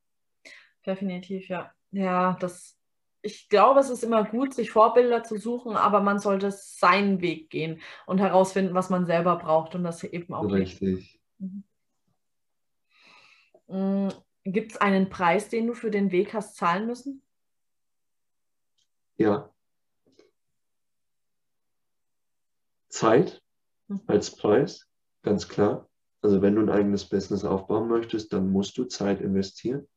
[0.86, 1.70] Definitiv, ja.
[1.92, 2.79] Ja, das
[3.22, 7.50] ich glaube, es ist immer gut, sich Vorbilder zu suchen, aber man sollte seinen Weg
[7.50, 10.50] gehen und herausfinden, was man selber braucht und das eben auch.
[10.50, 11.20] Richtig.
[11.38, 11.64] Mhm.
[13.68, 14.08] Mm,
[14.44, 17.22] Gibt es einen Preis, den du für den Weg hast zahlen müssen?
[19.16, 19.52] Ja.
[22.88, 23.42] Zeit
[23.88, 24.00] mhm.
[24.06, 24.88] als Preis,
[25.22, 25.88] ganz klar.
[26.22, 29.88] Also wenn du ein eigenes Business aufbauen möchtest, dann musst du Zeit investieren.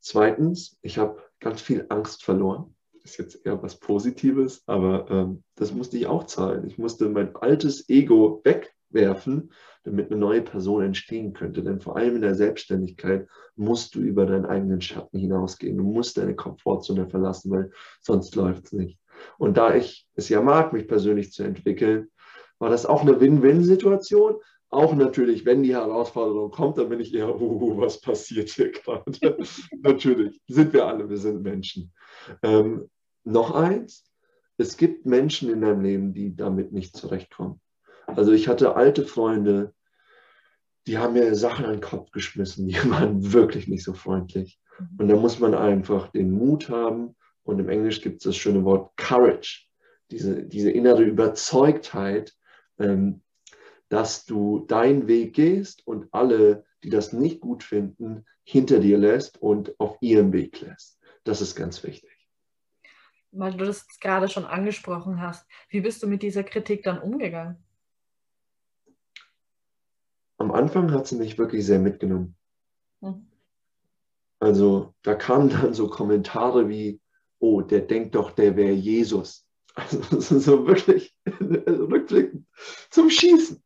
[0.00, 2.74] Zweitens, ich habe ganz viel Angst verloren.
[3.02, 6.66] Ist jetzt eher was Positives, aber ähm, das musste ich auch zahlen.
[6.66, 9.52] Ich musste mein altes Ego wegwerfen,
[9.84, 11.62] damit eine neue Person entstehen könnte.
[11.62, 15.76] Denn vor allem in der Selbstständigkeit musst du über deinen eigenen Schatten hinausgehen.
[15.76, 18.98] Du musst deine Komfortzone verlassen, weil sonst läuft es nicht.
[19.36, 22.08] Und da ich es ja mag, mich persönlich zu entwickeln,
[22.58, 24.36] war das auch eine Win-Win-Situation,
[24.74, 29.04] auch natürlich, wenn die Herausforderung kommt, dann bin ich eher, uh, was passiert hier gerade?
[29.82, 31.92] natürlich, sind wir alle, wir sind Menschen.
[32.42, 32.90] Ähm,
[33.24, 34.04] noch eins,
[34.56, 37.60] es gibt Menschen in deinem Leben, die damit nicht zurechtkommen.
[38.06, 39.72] Also ich hatte alte Freunde,
[40.86, 44.60] die haben mir Sachen an den Kopf geschmissen, die waren wirklich nicht so freundlich.
[44.98, 47.14] Und da muss man einfach den Mut haben.
[47.44, 49.66] Und im Englisch gibt es das schöne Wort Courage,
[50.10, 52.32] diese, diese innere Überzeugtheit,
[52.78, 53.22] ähm,
[53.88, 59.40] dass du deinen Weg gehst und alle, die das nicht gut finden, hinter dir lässt
[59.40, 60.98] und auf ihren Weg lässt.
[61.24, 62.10] Das ist ganz wichtig.
[63.32, 67.56] Weil du das gerade schon angesprochen hast, wie bist du mit dieser Kritik dann umgegangen?
[70.36, 72.36] Am Anfang hat sie mich wirklich sehr mitgenommen.
[73.00, 73.26] Hm.
[74.40, 77.00] Also da kamen dann so Kommentare wie,
[77.38, 79.42] oh, der denkt doch, der wäre Jesus.
[79.76, 82.46] Also so wirklich rückblickend
[82.90, 83.63] zum Schießen.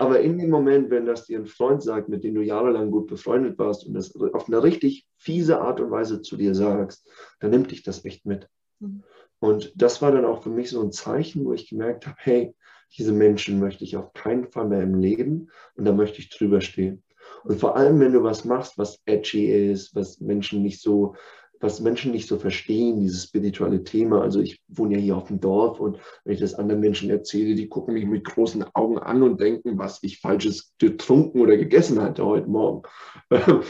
[0.00, 3.06] Aber in dem Moment, wenn das dir ein Freund sagt, mit dem du jahrelang gut
[3.06, 7.06] befreundet warst und das auf eine richtig fiese Art und Weise zu dir sagst,
[7.38, 8.48] dann nimmt dich das echt mit.
[8.78, 9.02] Mhm.
[9.40, 12.54] Und das war dann auch für mich so ein Zeichen, wo ich gemerkt habe, hey,
[12.96, 16.62] diese Menschen möchte ich auf keinen Fall mehr im Leben und da möchte ich drüber
[16.62, 17.02] stehen.
[17.44, 21.14] Und vor allem, wenn du was machst, was edgy ist, was Menschen nicht so
[21.60, 24.22] was Menschen nicht so verstehen, dieses spirituelle Thema.
[24.22, 27.54] Also ich wohne ja hier auf dem Dorf und wenn ich das anderen Menschen erzähle,
[27.54, 32.00] die gucken mich mit großen Augen an und denken, was ich falsches getrunken oder gegessen
[32.00, 32.82] hatte heute Morgen.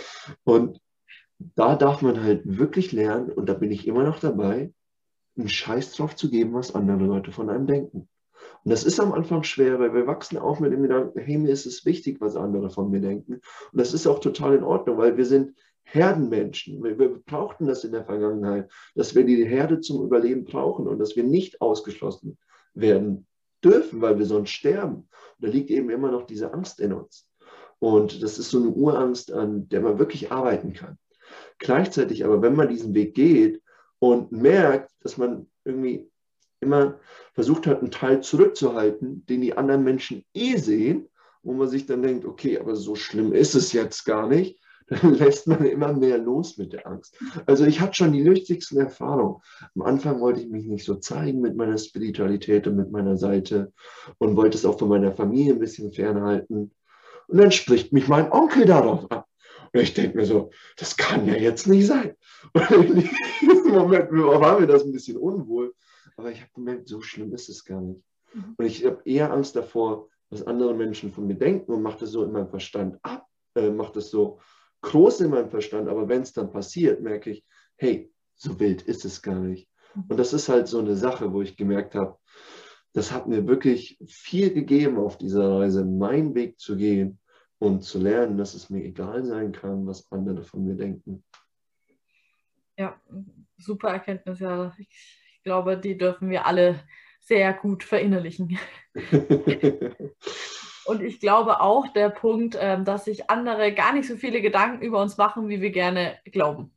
[0.45, 0.81] Und
[1.57, 4.75] da darf man halt wirklich lernen, und da bin ich immer noch dabei,
[5.39, 8.09] einen Scheiß drauf zu geben, was andere Leute von einem denken.
[8.63, 11.51] Und das ist am Anfang schwer, weil wir wachsen auch mit dem Gedanken, hey, mir
[11.51, 13.35] ist es wichtig, was andere von mir denken.
[13.35, 15.55] Und das ist auch total in Ordnung, weil wir sind
[15.93, 16.83] Herdenmenschen.
[16.83, 20.99] Wir, wir brauchten das in der Vergangenheit, dass wir die Herde zum Überleben brauchen und
[20.99, 22.39] dass wir nicht ausgeschlossen
[22.75, 23.27] werden
[23.65, 24.95] dürfen, weil wir sonst sterben.
[24.95, 27.27] Und da liegt eben immer noch diese Angst in uns.
[27.79, 30.99] Und das ist so eine Urangst, an der man wirklich arbeiten kann.
[31.59, 33.63] Gleichzeitig aber, wenn man diesen Weg geht
[33.99, 36.11] und merkt, dass man irgendwie
[36.61, 36.99] immer
[37.33, 41.09] versucht hat, einen Teil zurückzuhalten, den die anderen Menschen eh sehen,
[41.43, 45.15] wo man sich dann denkt, okay, aber so schlimm ist es jetzt gar nicht, dann
[45.19, 47.17] lässt man immer mehr los mit der Angst.
[47.47, 49.41] Also ich hatte schon die lustigsten Erfahrungen.
[49.77, 53.73] Am Anfang wollte ich mich nicht so zeigen mit meiner Spiritualität und mit meiner Seite
[54.19, 56.73] und wollte es auch von meiner Familie ein bisschen fernhalten.
[57.29, 59.23] Und dann spricht mich mein Onkel darauf an.
[59.73, 62.17] Und ich denke mir so, das kann ja jetzt nicht sein.
[62.53, 63.09] Und in
[63.41, 65.73] diesem Moment war mir das ein bisschen unwohl.
[66.17, 68.03] Aber ich habe gemerkt, so schlimm ist es gar nicht.
[68.35, 68.55] Mhm.
[68.57, 72.11] Und ich habe eher Angst davor, was andere Menschen von mir denken und mache das
[72.11, 74.41] so in meinem Verstand ab, äh, mache das so
[74.83, 77.45] groß in meinem Verstand, aber wenn es dann passiert, merke ich,
[77.77, 79.69] hey, so wild ist es gar nicht.
[80.09, 82.17] Und das ist halt so eine Sache, wo ich gemerkt habe,
[82.93, 87.19] das hat mir wirklich viel gegeben auf dieser Reise, meinen Weg zu gehen
[87.59, 91.23] und zu lernen, dass es mir egal sein kann, was andere von mir denken.
[92.77, 93.01] Ja,
[93.59, 94.73] super Erkenntnis, ja.
[94.79, 96.81] Ich glaube, die dürfen wir alle
[97.21, 98.59] sehr gut verinnerlichen.
[100.85, 104.83] Und ich glaube auch der Punkt, ähm, dass sich andere gar nicht so viele Gedanken
[104.83, 106.73] über uns machen, wie wir gerne glauben.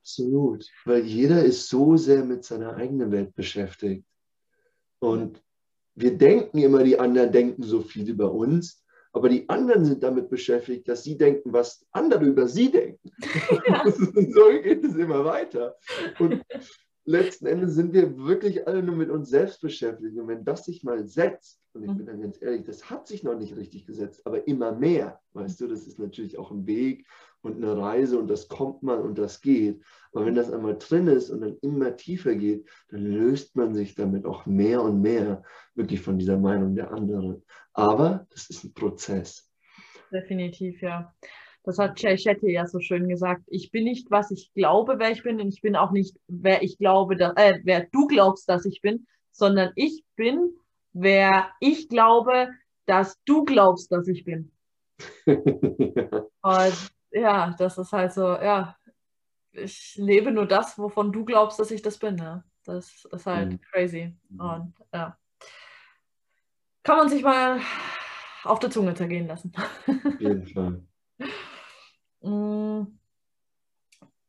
[0.00, 4.04] Absolut, weil jeder ist so sehr mit seiner eigenen Welt beschäftigt.
[4.98, 5.42] Und
[5.94, 10.28] wir denken immer, die anderen denken so viel über uns, aber die anderen sind damit
[10.28, 13.12] beschäftigt, dass sie denken, was andere über sie denken.
[13.66, 13.84] Ja.
[13.90, 15.76] so geht es immer weiter.
[16.18, 16.42] Und
[17.04, 20.16] letzten Endes sind wir wirklich alle nur mit uns selbst beschäftigt.
[20.16, 21.96] Und wenn das sich mal setzt, und ich mhm.
[21.98, 25.60] bin dann ganz ehrlich, das hat sich noch nicht richtig gesetzt, aber immer mehr, weißt
[25.60, 27.06] du, das ist natürlich auch ein Weg
[27.42, 29.82] und eine Reise und das kommt mal und das geht.
[30.12, 33.94] Aber wenn das einmal drin ist und dann immer tiefer geht, dann löst man sich
[33.94, 35.42] damit auch mehr und mehr
[35.74, 37.42] wirklich von dieser Meinung der anderen.
[37.72, 39.50] Aber das ist ein Prozess.
[40.12, 41.12] Definitiv, ja.
[41.64, 43.42] Das hat Jay Shetty ja so schön gesagt.
[43.46, 46.62] Ich bin nicht, was ich glaube, wer ich bin, und ich bin auch nicht, wer
[46.62, 50.50] ich glaube, dass, äh, wer du glaubst, dass ich bin, sondern ich bin,
[50.92, 52.50] wer ich glaube,
[52.84, 54.52] dass du glaubst, dass ich bin.
[55.26, 58.76] und ja, das ist halt so, ja,
[59.52, 62.16] ich lebe nur das, wovon du glaubst, dass ich das bin.
[62.16, 62.44] Ne?
[62.64, 63.60] Das ist halt mhm.
[63.62, 64.14] crazy.
[64.36, 65.16] Und ja.
[66.82, 67.60] Kann man sich mal
[68.42, 69.52] auf der Zunge zergehen lassen.
[69.86, 70.82] Auf jeden Fall.
[72.24, 72.98] Mm,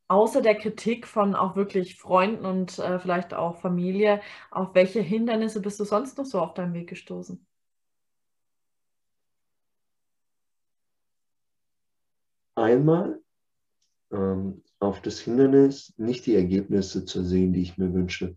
[0.07, 5.61] außer der Kritik von auch wirklich Freunden und äh, vielleicht auch Familie, auf welche Hindernisse
[5.61, 7.45] bist du sonst noch so auf deinem Weg gestoßen?
[12.55, 13.21] Einmal
[14.11, 18.35] ähm, auf das Hindernis, nicht die Ergebnisse zu sehen, die ich mir wünsche.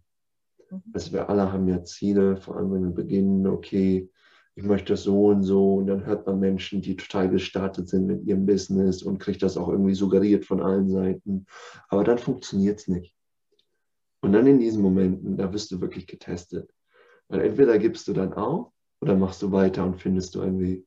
[0.70, 0.82] Mhm.
[0.92, 4.10] Also wir alle haben ja Ziele, vor allem wenn wir beginnen, okay,
[4.58, 5.74] ich möchte das so und so.
[5.74, 9.56] Und dann hört man Menschen, die total gestartet sind mit ihrem Business und kriegt das
[9.56, 11.46] auch irgendwie suggeriert von allen Seiten.
[11.88, 13.14] Aber dann funktioniert es nicht.
[14.20, 16.68] Und dann in diesen Momenten, da wirst du wirklich getestet.
[17.28, 20.84] Weil entweder gibst du dann auf oder machst du weiter und findest du einen Weg.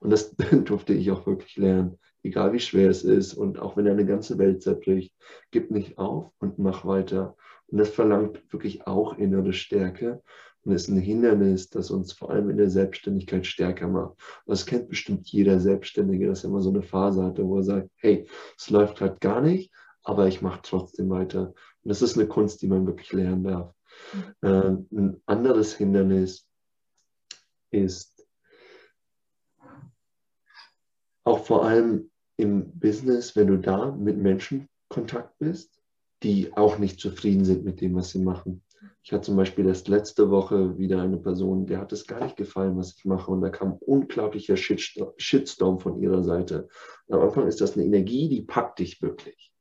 [0.00, 3.86] Und das durfte ich auch wirklich lernen, egal wie schwer es ist und auch wenn
[3.86, 5.14] eine ganze Welt zerbricht,
[5.52, 7.36] gib nicht auf und mach weiter.
[7.68, 10.24] Und das verlangt wirklich auch innere Stärke
[10.64, 14.16] und ist ein Hindernis, das uns vor allem in der Selbstständigkeit stärker macht.
[14.46, 17.90] Das kennt bestimmt jeder Selbstständige, dass er immer so eine Phase hatte, wo er sagt,
[17.96, 19.72] hey, es läuft gerade gar nicht,
[20.02, 21.48] aber ich mache trotzdem weiter.
[21.48, 23.74] Und das ist eine Kunst, die man wirklich lernen darf.
[24.12, 24.48] Mhm.
[24.48, 26.46] Äh, ein anderes Hindernis
[27.70, 28.26] ist
[31.24, 35.80] auch vor allem im Business, wenn du da mit Menschen Kontakt bist,
[36.22, 38.62] die auch nicht zufrieden sind mit dem, was sie machen.
[39.04, 42.36] Ich hatte zum Beispiel erst letzte Woche wieder eine Person, der hat es gar nicht
[42.36, 43.32] gefallen, was ich mache.
[43.32, 46.68] Und da kam unglaublicher Shitstorm von ihrer Seite.
[47.06, 49.52] Und am Anfang ist das eine Energie, die packt dich wirklich.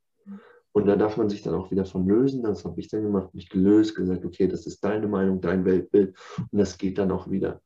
[0.74, 2.44] Und da darf man sich dann auch wieder von lösen.
[2.44, 6.16] Das habe ich dann gemacht, mich gelöst, gesagt, okay, das ist deine Meinung, dein Weltbild.
[6.38, 7.62] Und das geht dann auch wieder.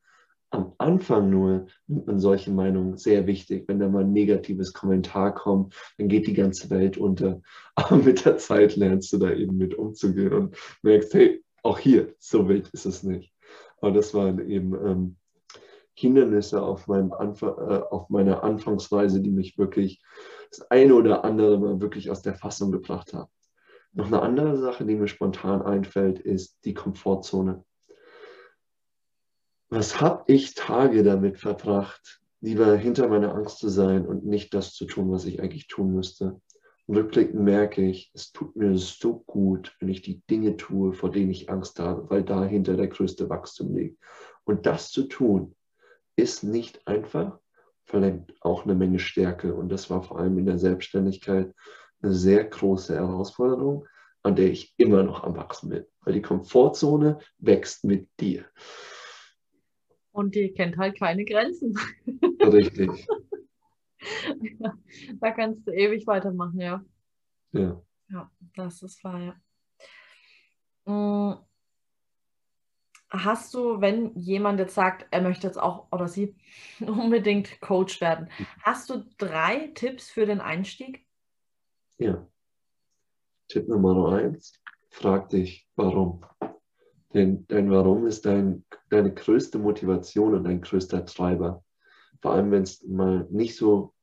[0.51, 3.67] Am Anfang nur nimmt man solche Meinungen sehr wichtig.
[3.67, 7.41] Wenn da mal ein negatives Kommentar kommt, dann geht die ganze Welt unter.
[7.75, 12.13] Aber mit der Zeit lernst du da eben mit umzugehen und merkst, hey, auch hier,
[12.19, 13.33] so wild ist es nicht.
[13.81, 15.15] Aber das waren eben ähm,
[15.93, 20.01] Hindernisse auf, meinem Anfang, äh, auf meiner Anfangsweise, die mich wirklich
[20.49, 23.31] das eine oder andere Mal wirklich aus der Fassung gebracht haben.
[23.93, 27.63] Noch eine andere Sache, die mir spontan einfällt, ist die Komfortzone.
[29.69, 34.73] Was habe ich Tage damit verbracht, lieber hinter meiner Angst zu sein und nicht das
[34.73, 36.39] zu tun, was ich eigentlich tun müsste?
[36.87, 41.31] Rückblickend merke ich, es tut mir so gut, wenn ich die Dinge tue, vor denen
[41.31, 43.99] ich Angst habe, weil dahinter der größte Wachstum liegt.
[44.43, 45.55] Und das zu tun,
[46.15, 47.39] ist nicht einfach,
[47.85, 49.53] verlangt auch eine Menge Stärke.
[49.53, 51.53] Und das war vor allem in der Selbstständigkeit
[52.01, 53.87] eine sehr große Herausforderung,
[54.23, 58.45] an der ich immer noch am Wachsen bin, weil die Komfortzone wächst mit dir.
[60.11, 61.77] Und die kennt halt keine Grenzen.
[62.41, 63.07] Richtig.
[65.19, 66.83] da kannst du ewig weitermachen, ja.
[67.51, 67.81] Ja.
[68.09, 69.35] Ja, das ist wahr, ja.
[70.91, 71.45] Mm.
[73.09, 76.35] Hast du, wenn jemand jetzt sagt, er möchte jetzt auch oder sie
[76.81, 78.29] unbedingt Coach werden,
[78.61, 81.05] hast du drei Tipps für den Einstieg?
[81.97, 82.27] Ja.
[83.47, 86.25] Tipp Nummer eins, frag dich, warum.
[87.13, 91.63] Denn dein Warum ist dein, deine größte Motivation und dein größter Treiber.
[92.21, 93.94] Vor allem, wenn es mal nicht so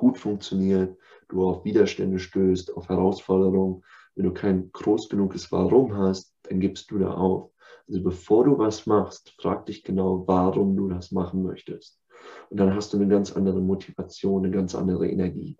[0.00, 0.96] gut funktioniert,
[1.28, 3.84] du auf Widerstände stößt, auf Herausforderungen.
[4.14, 7.50] Wenn du kein groß genuges Warum hast, dann gibst du da auf.
[7.86, 12.00] Also bevor du was machst, frag dich genau, warum du das machen möchtest.
[12.48, 15.58] Und dann hast du eine ganz andere Motivation, eine ganz andere Energie.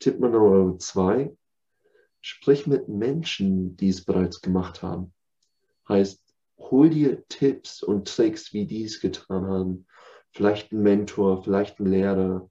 [0.00, 1.36] Tipp Nummer zwei,
[2.20, 5.12] sprich mit Menschen, die es bereits gemacht haben.
[5.88, 6.20] Heißt,
[6.58, 9.86] hol dir Tipps und Tricks, wie die es getan haben.
[10.32, 12.50] Vielleicht ein Mentor, vielleicht ein Lehrer,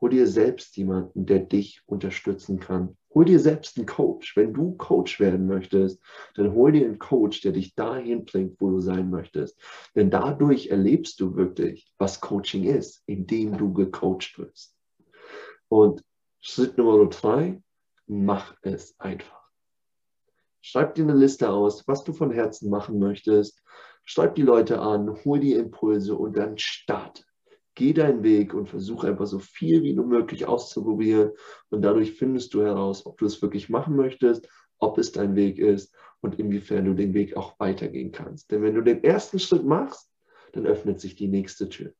[0.00, 2.96] Hol dir selbst jemanden, der dich unterstützen kann.
[3.14, 4.36] Hol dir selbst einen Coach.
[4.36, 6.00] Wenn du Coach werden möchtest,
[6.34, 9.58] dann hol dir einen Coach, der dich dahin bringt, wo du sein möchtest.
[9.96, 14.76] Denn dadurch erlebst du wirklich, was Coaching ist, indem du gecoacht wirst.
[15.68, 16.04] Und
[16.40, 17.60] Schritt Nummer drei,
[18.06, 19.50] mach es einfach.
[20.60, 23.62] Schreib dir eine Liste aus, was du von Herzen machen möchtest.
[24.04, 27.24] Schreib die Leute an, hol die Impulse und dann starte
[27.78, 31.30] geh deinen Weg und versuche einfach so viel wie nur möglich auszuprobieren.
[31.70, 35.58] Und dadurch findest du heraus, ob du es wirklich machen möchtest, ob es dein Weg
[35.58, 38.50] ist und inwiefern du den Weg auch weitergehen kannst.
[38.50, 40.10] Denn wenn du den ersten Schritt machst,
[40.52, 41.92] dann öffnet sich die nächste Tür.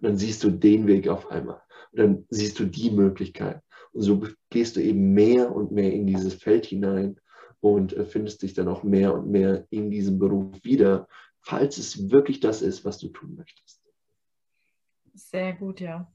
[0.00, 1.60] Und dann siehst du den Weg auf einmal.
[1.92, 3.60] Und dann siehst du die Möglichkeit.
[3.92, 7.20] Und so gehst du eben mehr und mehr in dieses Feld hinein
[7.60, 11.06] und äh, findest dich dann auch mehr und mehr in diesem Beruf wieder,
[11.42, 13.75] falls es wirklich das ist, was du tun möchtest.
[15.16, 16.12] Sehr gut, ja.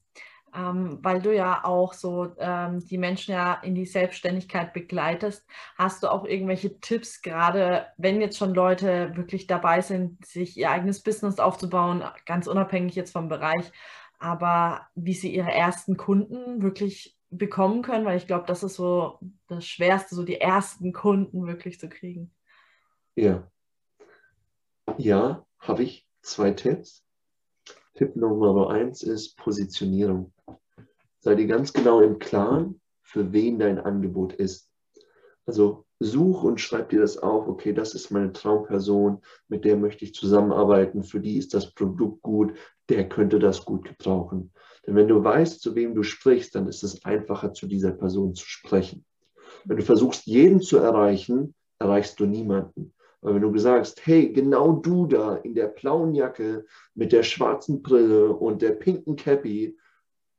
[0.53, 6.03] Ähm, weil du ja auch so ähm, die Menschen ja in die Selbstständigkeit begleitest, hast
[6.03, 11.03] du auch irgendwelche Tipps, gerade wenn jetzt schon Leute wirklich dabei sind, sich ihr eigenes
[11.03, 13.71] Business aufzubauen, ganz unabhängig jetzt vom Bereich,
[14.19, 19.19] aber wie sie ihre ersten Kunden wirklich bekommen können, weil ich glaube, das ist so
[19.47, 22.29] das Schwerste, so die ersten Kunden wirklich zu kriegen.
[23.15, 23.49] Ja.
[24.97, 27.05] Ja, habe ich zwei Tipps.
[27.95, 30.33] Tipp Nummer eins ist Positionierung.
[31.19, 34.69] Sei dir ganz genau im Klaren, für wen dein Angebot ist.
[35.45, 40.05] Also such und schreib dir das auf, okay, das ist meine Traumperson, mit der möchte
[40.05, 42.53] ich zusammenarbeiten, für die ist das Produkt gut,
[42.89, 44.51] der könnte das gut gebrauchen.
[44.85, 48.33] Denn wenn du weißt, zu wem du sprichst, dann ist es einfacher, zu dieser Person
[48.33, 49.05] zu sprechen.
[49.65, 52.93] Wenn du versuchst, jeden zu erreichen, erreichst du niemanden.
[53.21, 56.65] Weil wenn du sagst, hey, genau du da in der blauen Jacke
[56.95, 59.77] mit der schwarzen Brille und der pinken Cappy,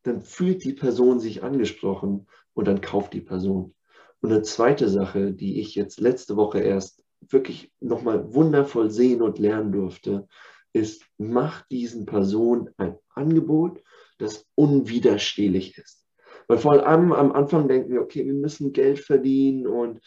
[0.03, 3.75] dann fühlt die Person sich angesprochen und dann kauft die Person.
[4.21, 9.39] Und eine zweite Sache, die ich jetzt letzte Woche erst wirklich nochmal wundervoll sehen und
[9.39, 10.27] lernen durfte,
[10.73, 13.81] ist, mach diesen Personen ein Angebot,
[14.19, 16.07] das unwiderstehlich ist.
[16.49, 20.01] Weil vor allem am Anfang denken wir, okay, wir müssen Geld verdienen und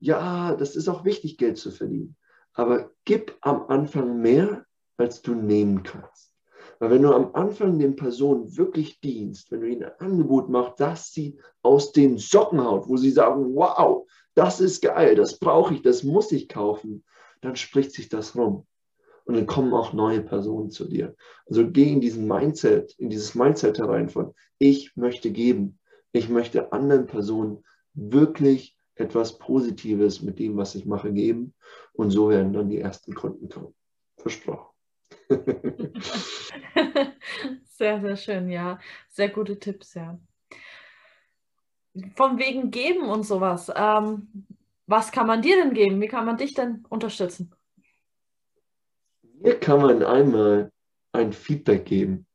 [0.00, 2.16] ja, das ist auch wichtig, Geld zu verdienen.
[2.54, 4.64] Aber gib am Anfang mehr,
[4.96, 6.32] als du nehmen kannst.
[6.78, 10.80] Weil wenn du am Anfang den Personen wirklich dienst, wenn du ihnen ein Angebot machst,
[10.80, 15.74] dass sie aus den Socken haut, wo sie sagen, wow, das ist geil, das brauche
[15.74, 17.04] ich, das muss ich kaufen,
[17.40, 18.66] dann spricht sich das rum.
[19.24, 21.14] Und dann kommen auch neue Personen zu dir.
[21.46, 25.78] Also geh in diesen Mindset, in dieses Mindset herein von, ich möchte geben.
[26.10, 31.54] Ich möchte anderen Personen wirklich etwas Positives mit dem, was ich mache, geben.
[31.92, 33.74] Und so werden dann die ersten Kunden kommen.
[34.16, 34.72] Versprochen.
[37.64, 38.78] sehr, sehr schön, ja.
[39.08, 40.18] Sehr gute Tipps, ja.
[42.16, 43.70] Von wegen geben und sowas.
[43.74, 44.46] Ähm,
[44.86, 46.00] was kann man dir denn geben?
[46.00, 47.54] Wie kann man dich denn unterstützen?
[49.40, 50.70] Mir kann man einmal
[51.12, 52.26] ein Feedback geben.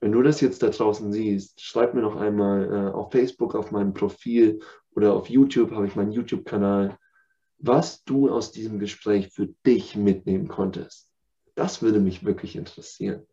[0.00, 3.70] Wenn du das jetzt da draußen siehst, schreib mir noch einmal äh, auf Facebook, auf
[3.70, 4.60] meinem Profil
[4.94, 6.96] oder auf YouTube, habe ich meinen YouTube-Kanal,
[7.58, 11.12] was du aus diesem Gespräch für dich mitnehmen konntest.
[11.54, 13.26] Das würde mich wirklich interessieren.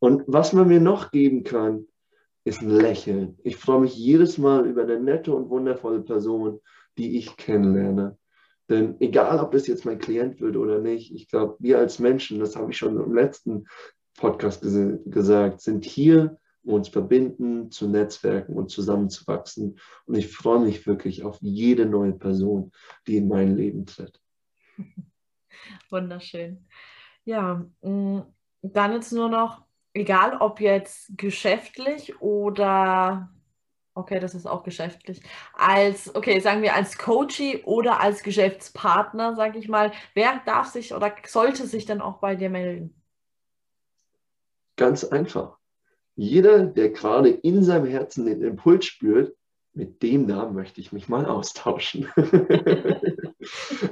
[0.00, 1.86] Und was man mir noch geben kann,
[2.44, 3.38] ist ein Lächeln.
[3.42, 6.60] Ich freue mich jedes Mal über eine nette und wundervolle Person,
[6.96, 8.16] die ich kennenlerne.
[8.68, 12.38] Denn egal, ob das jetzt mein Klient wird oder nicht, ich glaube, wir als Menschen,
[12.38, 13.66] das habe ich schon im letzten
[14.18, 16.38] Podcast ges gesagt, sind hier,
[16.72, 19.78] uns verbinden, zu Netzwerken und zusammenzuwachsen.
[20.06, 22.72] Und ich freue mich wirklich auf jede neue Person,
[23.06, 24.20] die in mein Leben tritt.
[25.90, 26.66] Wunderschön.
[27.24, 28.20] Ja, mm,
[28.62, 33.30] dann jetzt nur noch, egal ob jetzt geschäftlich oder
[33.98, 35.20] Okay, das ist auch geschäftlich.
[35.54, 40.94] Als, okay, sagen wir als Coachie oder als Geschäftspartner, sage ich mal, wer darf sich
[40.94, 42.94] oder sollte sich dann auch bei dir melden?
[44.76, 45.57] Ganz einfach.
[46.18, 49.36] Jeder, der gerade in seinem Herzen den Impuls spürt,
[49.72, 52.08] mit dem da möchte ich mich mal austauschen.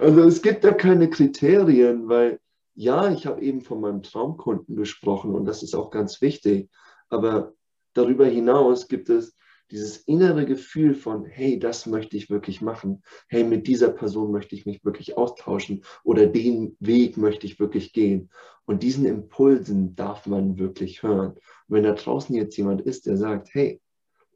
[0.01, 2.41] also es gibt da keine Kriterien, weil
[2.75, 6.69] ja, ich habe eben von meinem Traumkunden gesprochen und das ist auch ganz wichtig.
[7.11, 7.55] Aber
[7.95, 9.37] darüber hinaus gibt es
[9.71, 14.55] dieses innere Gefühl von, hey, das möchte ich wirklich machen, hey, mit dieser Person möchte
[14.55, 18.31] ich mich wirklich austauschen oder den Weg möchte ich wirklich gehen.
[18.65, 21.33] Und diesen Impulsen darf man wirklich hören.
[21.33, 23.81] Und wenn da draußen jetzt jemand ist, der sagt, hey,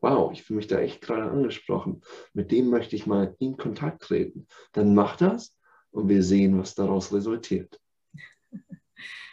[0.01, 2.03] wow, ich fühle mich da echt gerade angesprochen,
[2.33, 5.57] mit dem möchte ich mal in Kontakt treten, dann mach das
[5.91, 7.81] und wir sehen, was daraus resultiert.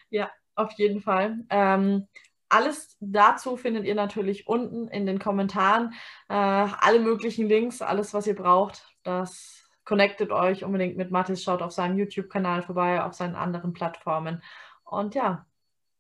[0.10, 1.44] Ja, auf jeden Fall.
[1.50, 2.08] Ähm,
[2.50, 5.94] alles dazu findet ihr natürlich unten in den Kommentaren.
[6.30, 8.86] Äh, alle möglichen Links, alles, was ihr braucht.
[9.04, 11.44] Das connectet euch unbedingt mit Mathis.
[11.44, 14.42] Schaut auf seinem YouTube-Kanal vorbei, auf seinen anderen Plattformen.
[14.84, 15.46] Und ja,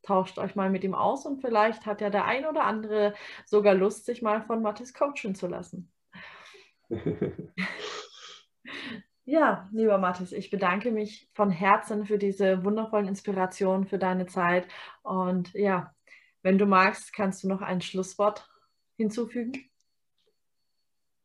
[0.03, 3.13] tauscht euch mal mit ihm aus und vielleicht hat ja der ein oder andere
[3.45, 5.91] sogar Lust, sich mal von Mathis coachen zu lassen.
[9.29, 14.69] Ja, lieber Mathis, ich bedanke mich von Herzen für diese wundervollen Inspirationen, für deine Zeit.
[15.03, 15.93] Und ja,
[16.43, 18.47] wenn du magst, kannst du noch ein Schlusswort
[18.97, 19.53] hinzufügen?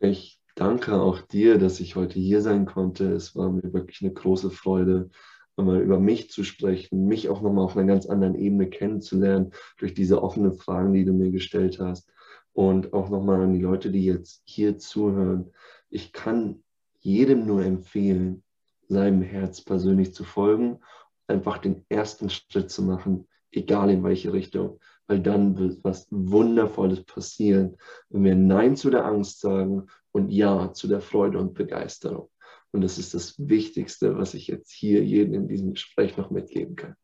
[0.00, 3.12] Ich danke auch dir, dass ich heute hier sein konnte.
[3.12, 5.10] Es war mir wirklich eine große Freude,
[5.56, 9.94] einmal über mich zu sprechen, mich auch nochmal auf einer ganz anderen Ebene kennenzulernen, durch
[9.94, 12.10] diese offenen Fragen, die du mir gestellt hast.
[12.52, 15.52] Und auch nochmal an die Leute, die jetzt hier zuhören.
[15.88, 16.62] Ich kann
[17.00, 18.42] jedem nur empfehlen,
[18.88, 20.80] seinem Herz persönlich zu folgen,
[21.26, 27.04] einfach den ersten Schritt zu machen, egal in welche Richtung weil dann wird was Wundervolles
[27.04, 27.76] passieren,
[28.10, 32.28] wenn wir Nein zu der Angst sagen und Ja zu der Freude und Begeisterung.
[32.72, 36.76] Und das ist das Wichtigste, was ich jetzt hier jedem in diesem Gespräch noch mitgeben
[36.76, 36.96] kann.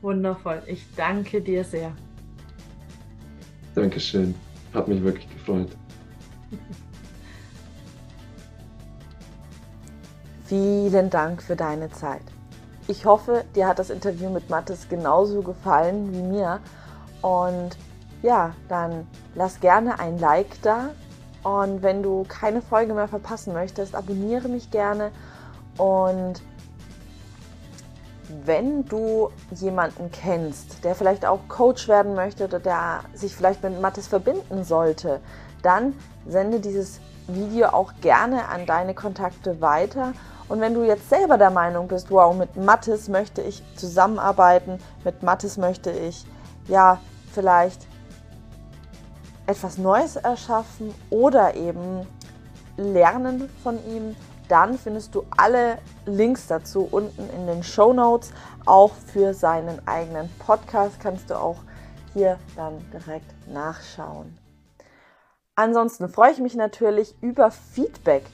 [0.00, 0.62] Wundervoll.
[0.66, 1.94] Ich danke dir sehr.
[3.74, 4.34] Dankeschön.
[4.72, 5.68] Hat mich wirklich gefreut.
[10.46, 12.22] Vielen Dank für deine Zeit.
[12.86, 16.60] Ich hoffe, dir hat das Interview mit Mathis genauso gefallen wie mir.
[17.22, 17.76] Und
[18.22, 20.90] ja, dann lass gerne ein Like da.
[21.42, 25.10] Und wenn du keine Folge mehr verpassen möchtest, abonniere mich gerne.
[25.76, 26.42] Und
[28.44, 33.80] wenn du jemanden kennst, der vielleicht auch Coach werden möchte oder der sich vielleicht mit
[33.80, 35.20] Mathis verbinden sollte,
[35.62, 35.94] dann
[36.26, 40.12] sende dieses Video auch gerne an deine Kontakte weiter
[40.48, 45.22] Und wenn du jetzt selber der Meinung bist, wow, mit Mathis möchte ich zusammenarbeiten, mit
[45.22, 46.24] Mathis möchte ich
[46.68, 47.00] ja
[47.32, 47.86] vielleicht
[49.46, 52.06] etwas Neues erschaffen oder eben
[52.76, 54.14] lernen von ihm,
[54.48, 58.32] dann findest du alle Links dazu unten in den Show Notes.
[58.64, 61.58] Auch für seinen eigenen Podcast kannst du auch
[62.14, 64.38] hier dann direkt nachschauen.
[65.54, 68.24] Ansonsten freue ich mich natürlich über Feedback.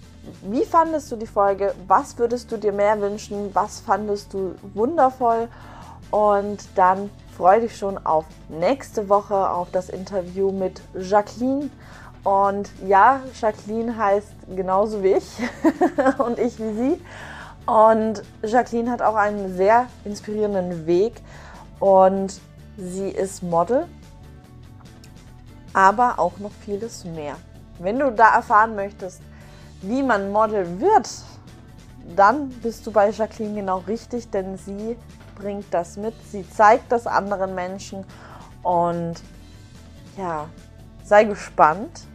[0.43, 1.75] Wie fandest du die Folge?
[1.87, 3.55] Was würdest du dir mehr wünschen?
[3.55, 5.49] Was fandest du wundervoll?
[6.11, 11.71] Und dann freue dich schon auf nächste Woche auf das Interview mit Jacqueline.
[12.23, 15.39] Und ja, Jacqueline heißt genauso wie ich
[16.19, 17.01] und ich wie sie.
[17.67, 21.15] Und Jacqueline hat auch einen sehr inspirierenden Weg
[21.81, 22.41] und
[22.77, 23.87] sie ist Model,
[25.73, 27.37] aber auch noch vieles mehr.
[27.79, 29.21] Wenn du da erfahren möchtest,
[29.83, 31.09] wie man Model wird,
[32.17, 34.97] dann bist du bei Jacqueline genau richtig, denn sie
[35.35, 38.05] bringt das mit, sie zeigt das anderen Menschen
[38.63, 39.15] und
[40.17, 40.49] ja,
[41.05, 42.07] sei gespannt.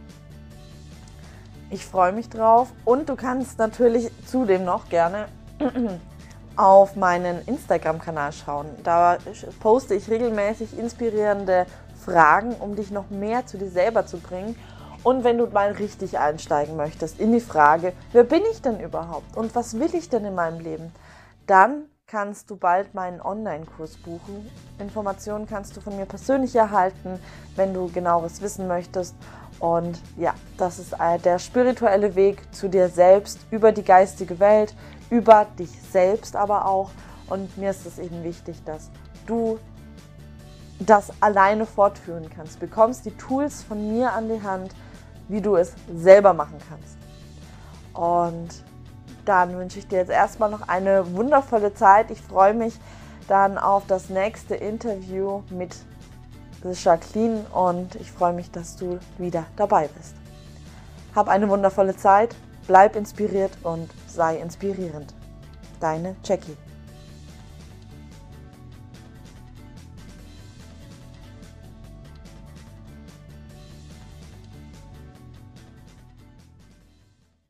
[1.70, 5.28] Ich freue mich drauf und du kannst natürlich zudem noch gerne
[6.56, 8.66] auf meinen Instagram-Kanal schauen.
[8.82, 9.18] Da
[9.60, 11.66] poste ich regelmäßig inspirierende
[12.04, 14.56] Fragen, um dich noch mehr zu dir selber zu bringen.
[15.02, 19.36] Und wenn du mal richtig einsteigen möchtest in die Frage, wer bin ich denn überhaupt
[19.36, 20.92] und was will ich denn in meinem Leben,
[21.46, 24.50] dann kannst du bald meinen Online-Kurs buchen.
[24.80, 27.20] Informationen kannst du von mir persönlich erhalten,
[27.54, 29.14] wenn du genaueres wissen möchtest.
[29.60, 34.74] Und ja, das ist der spirituelle Weg zu dir selbst, über die geistige Welt,
[35.08, 36.90] über dich selbst aber auch.
[37.28, 38.90] Und mir ist es eben wichtig, dass
[39.26, 39.60] du
[40.80, 42.58] das alleine fortführen kannst.
[42.58, 44.74] Bekommst die Tools von mir an die Hand,
[45.28, 46.96] wie du es selber machen kannst.
[47.94, 48.69] Und
[49.24, 52.10] dann wünsche ich dir jetzt erstmal noch eine wundervolle Zeit.
[52.10, 52.78] Ich freue mich
[53.28, 55.76] dann auf das nächste Interview mit
[56.64, 60.14] Jacqueline und ich freue mich, dass du wieder dabei bist.
[61.14, 62.34] Hab eine wundervolle Zeit,
[62.66, 65.14] bleib inspiriert und sei inspirierend.
[65.80, 66.56] Deine Jackie.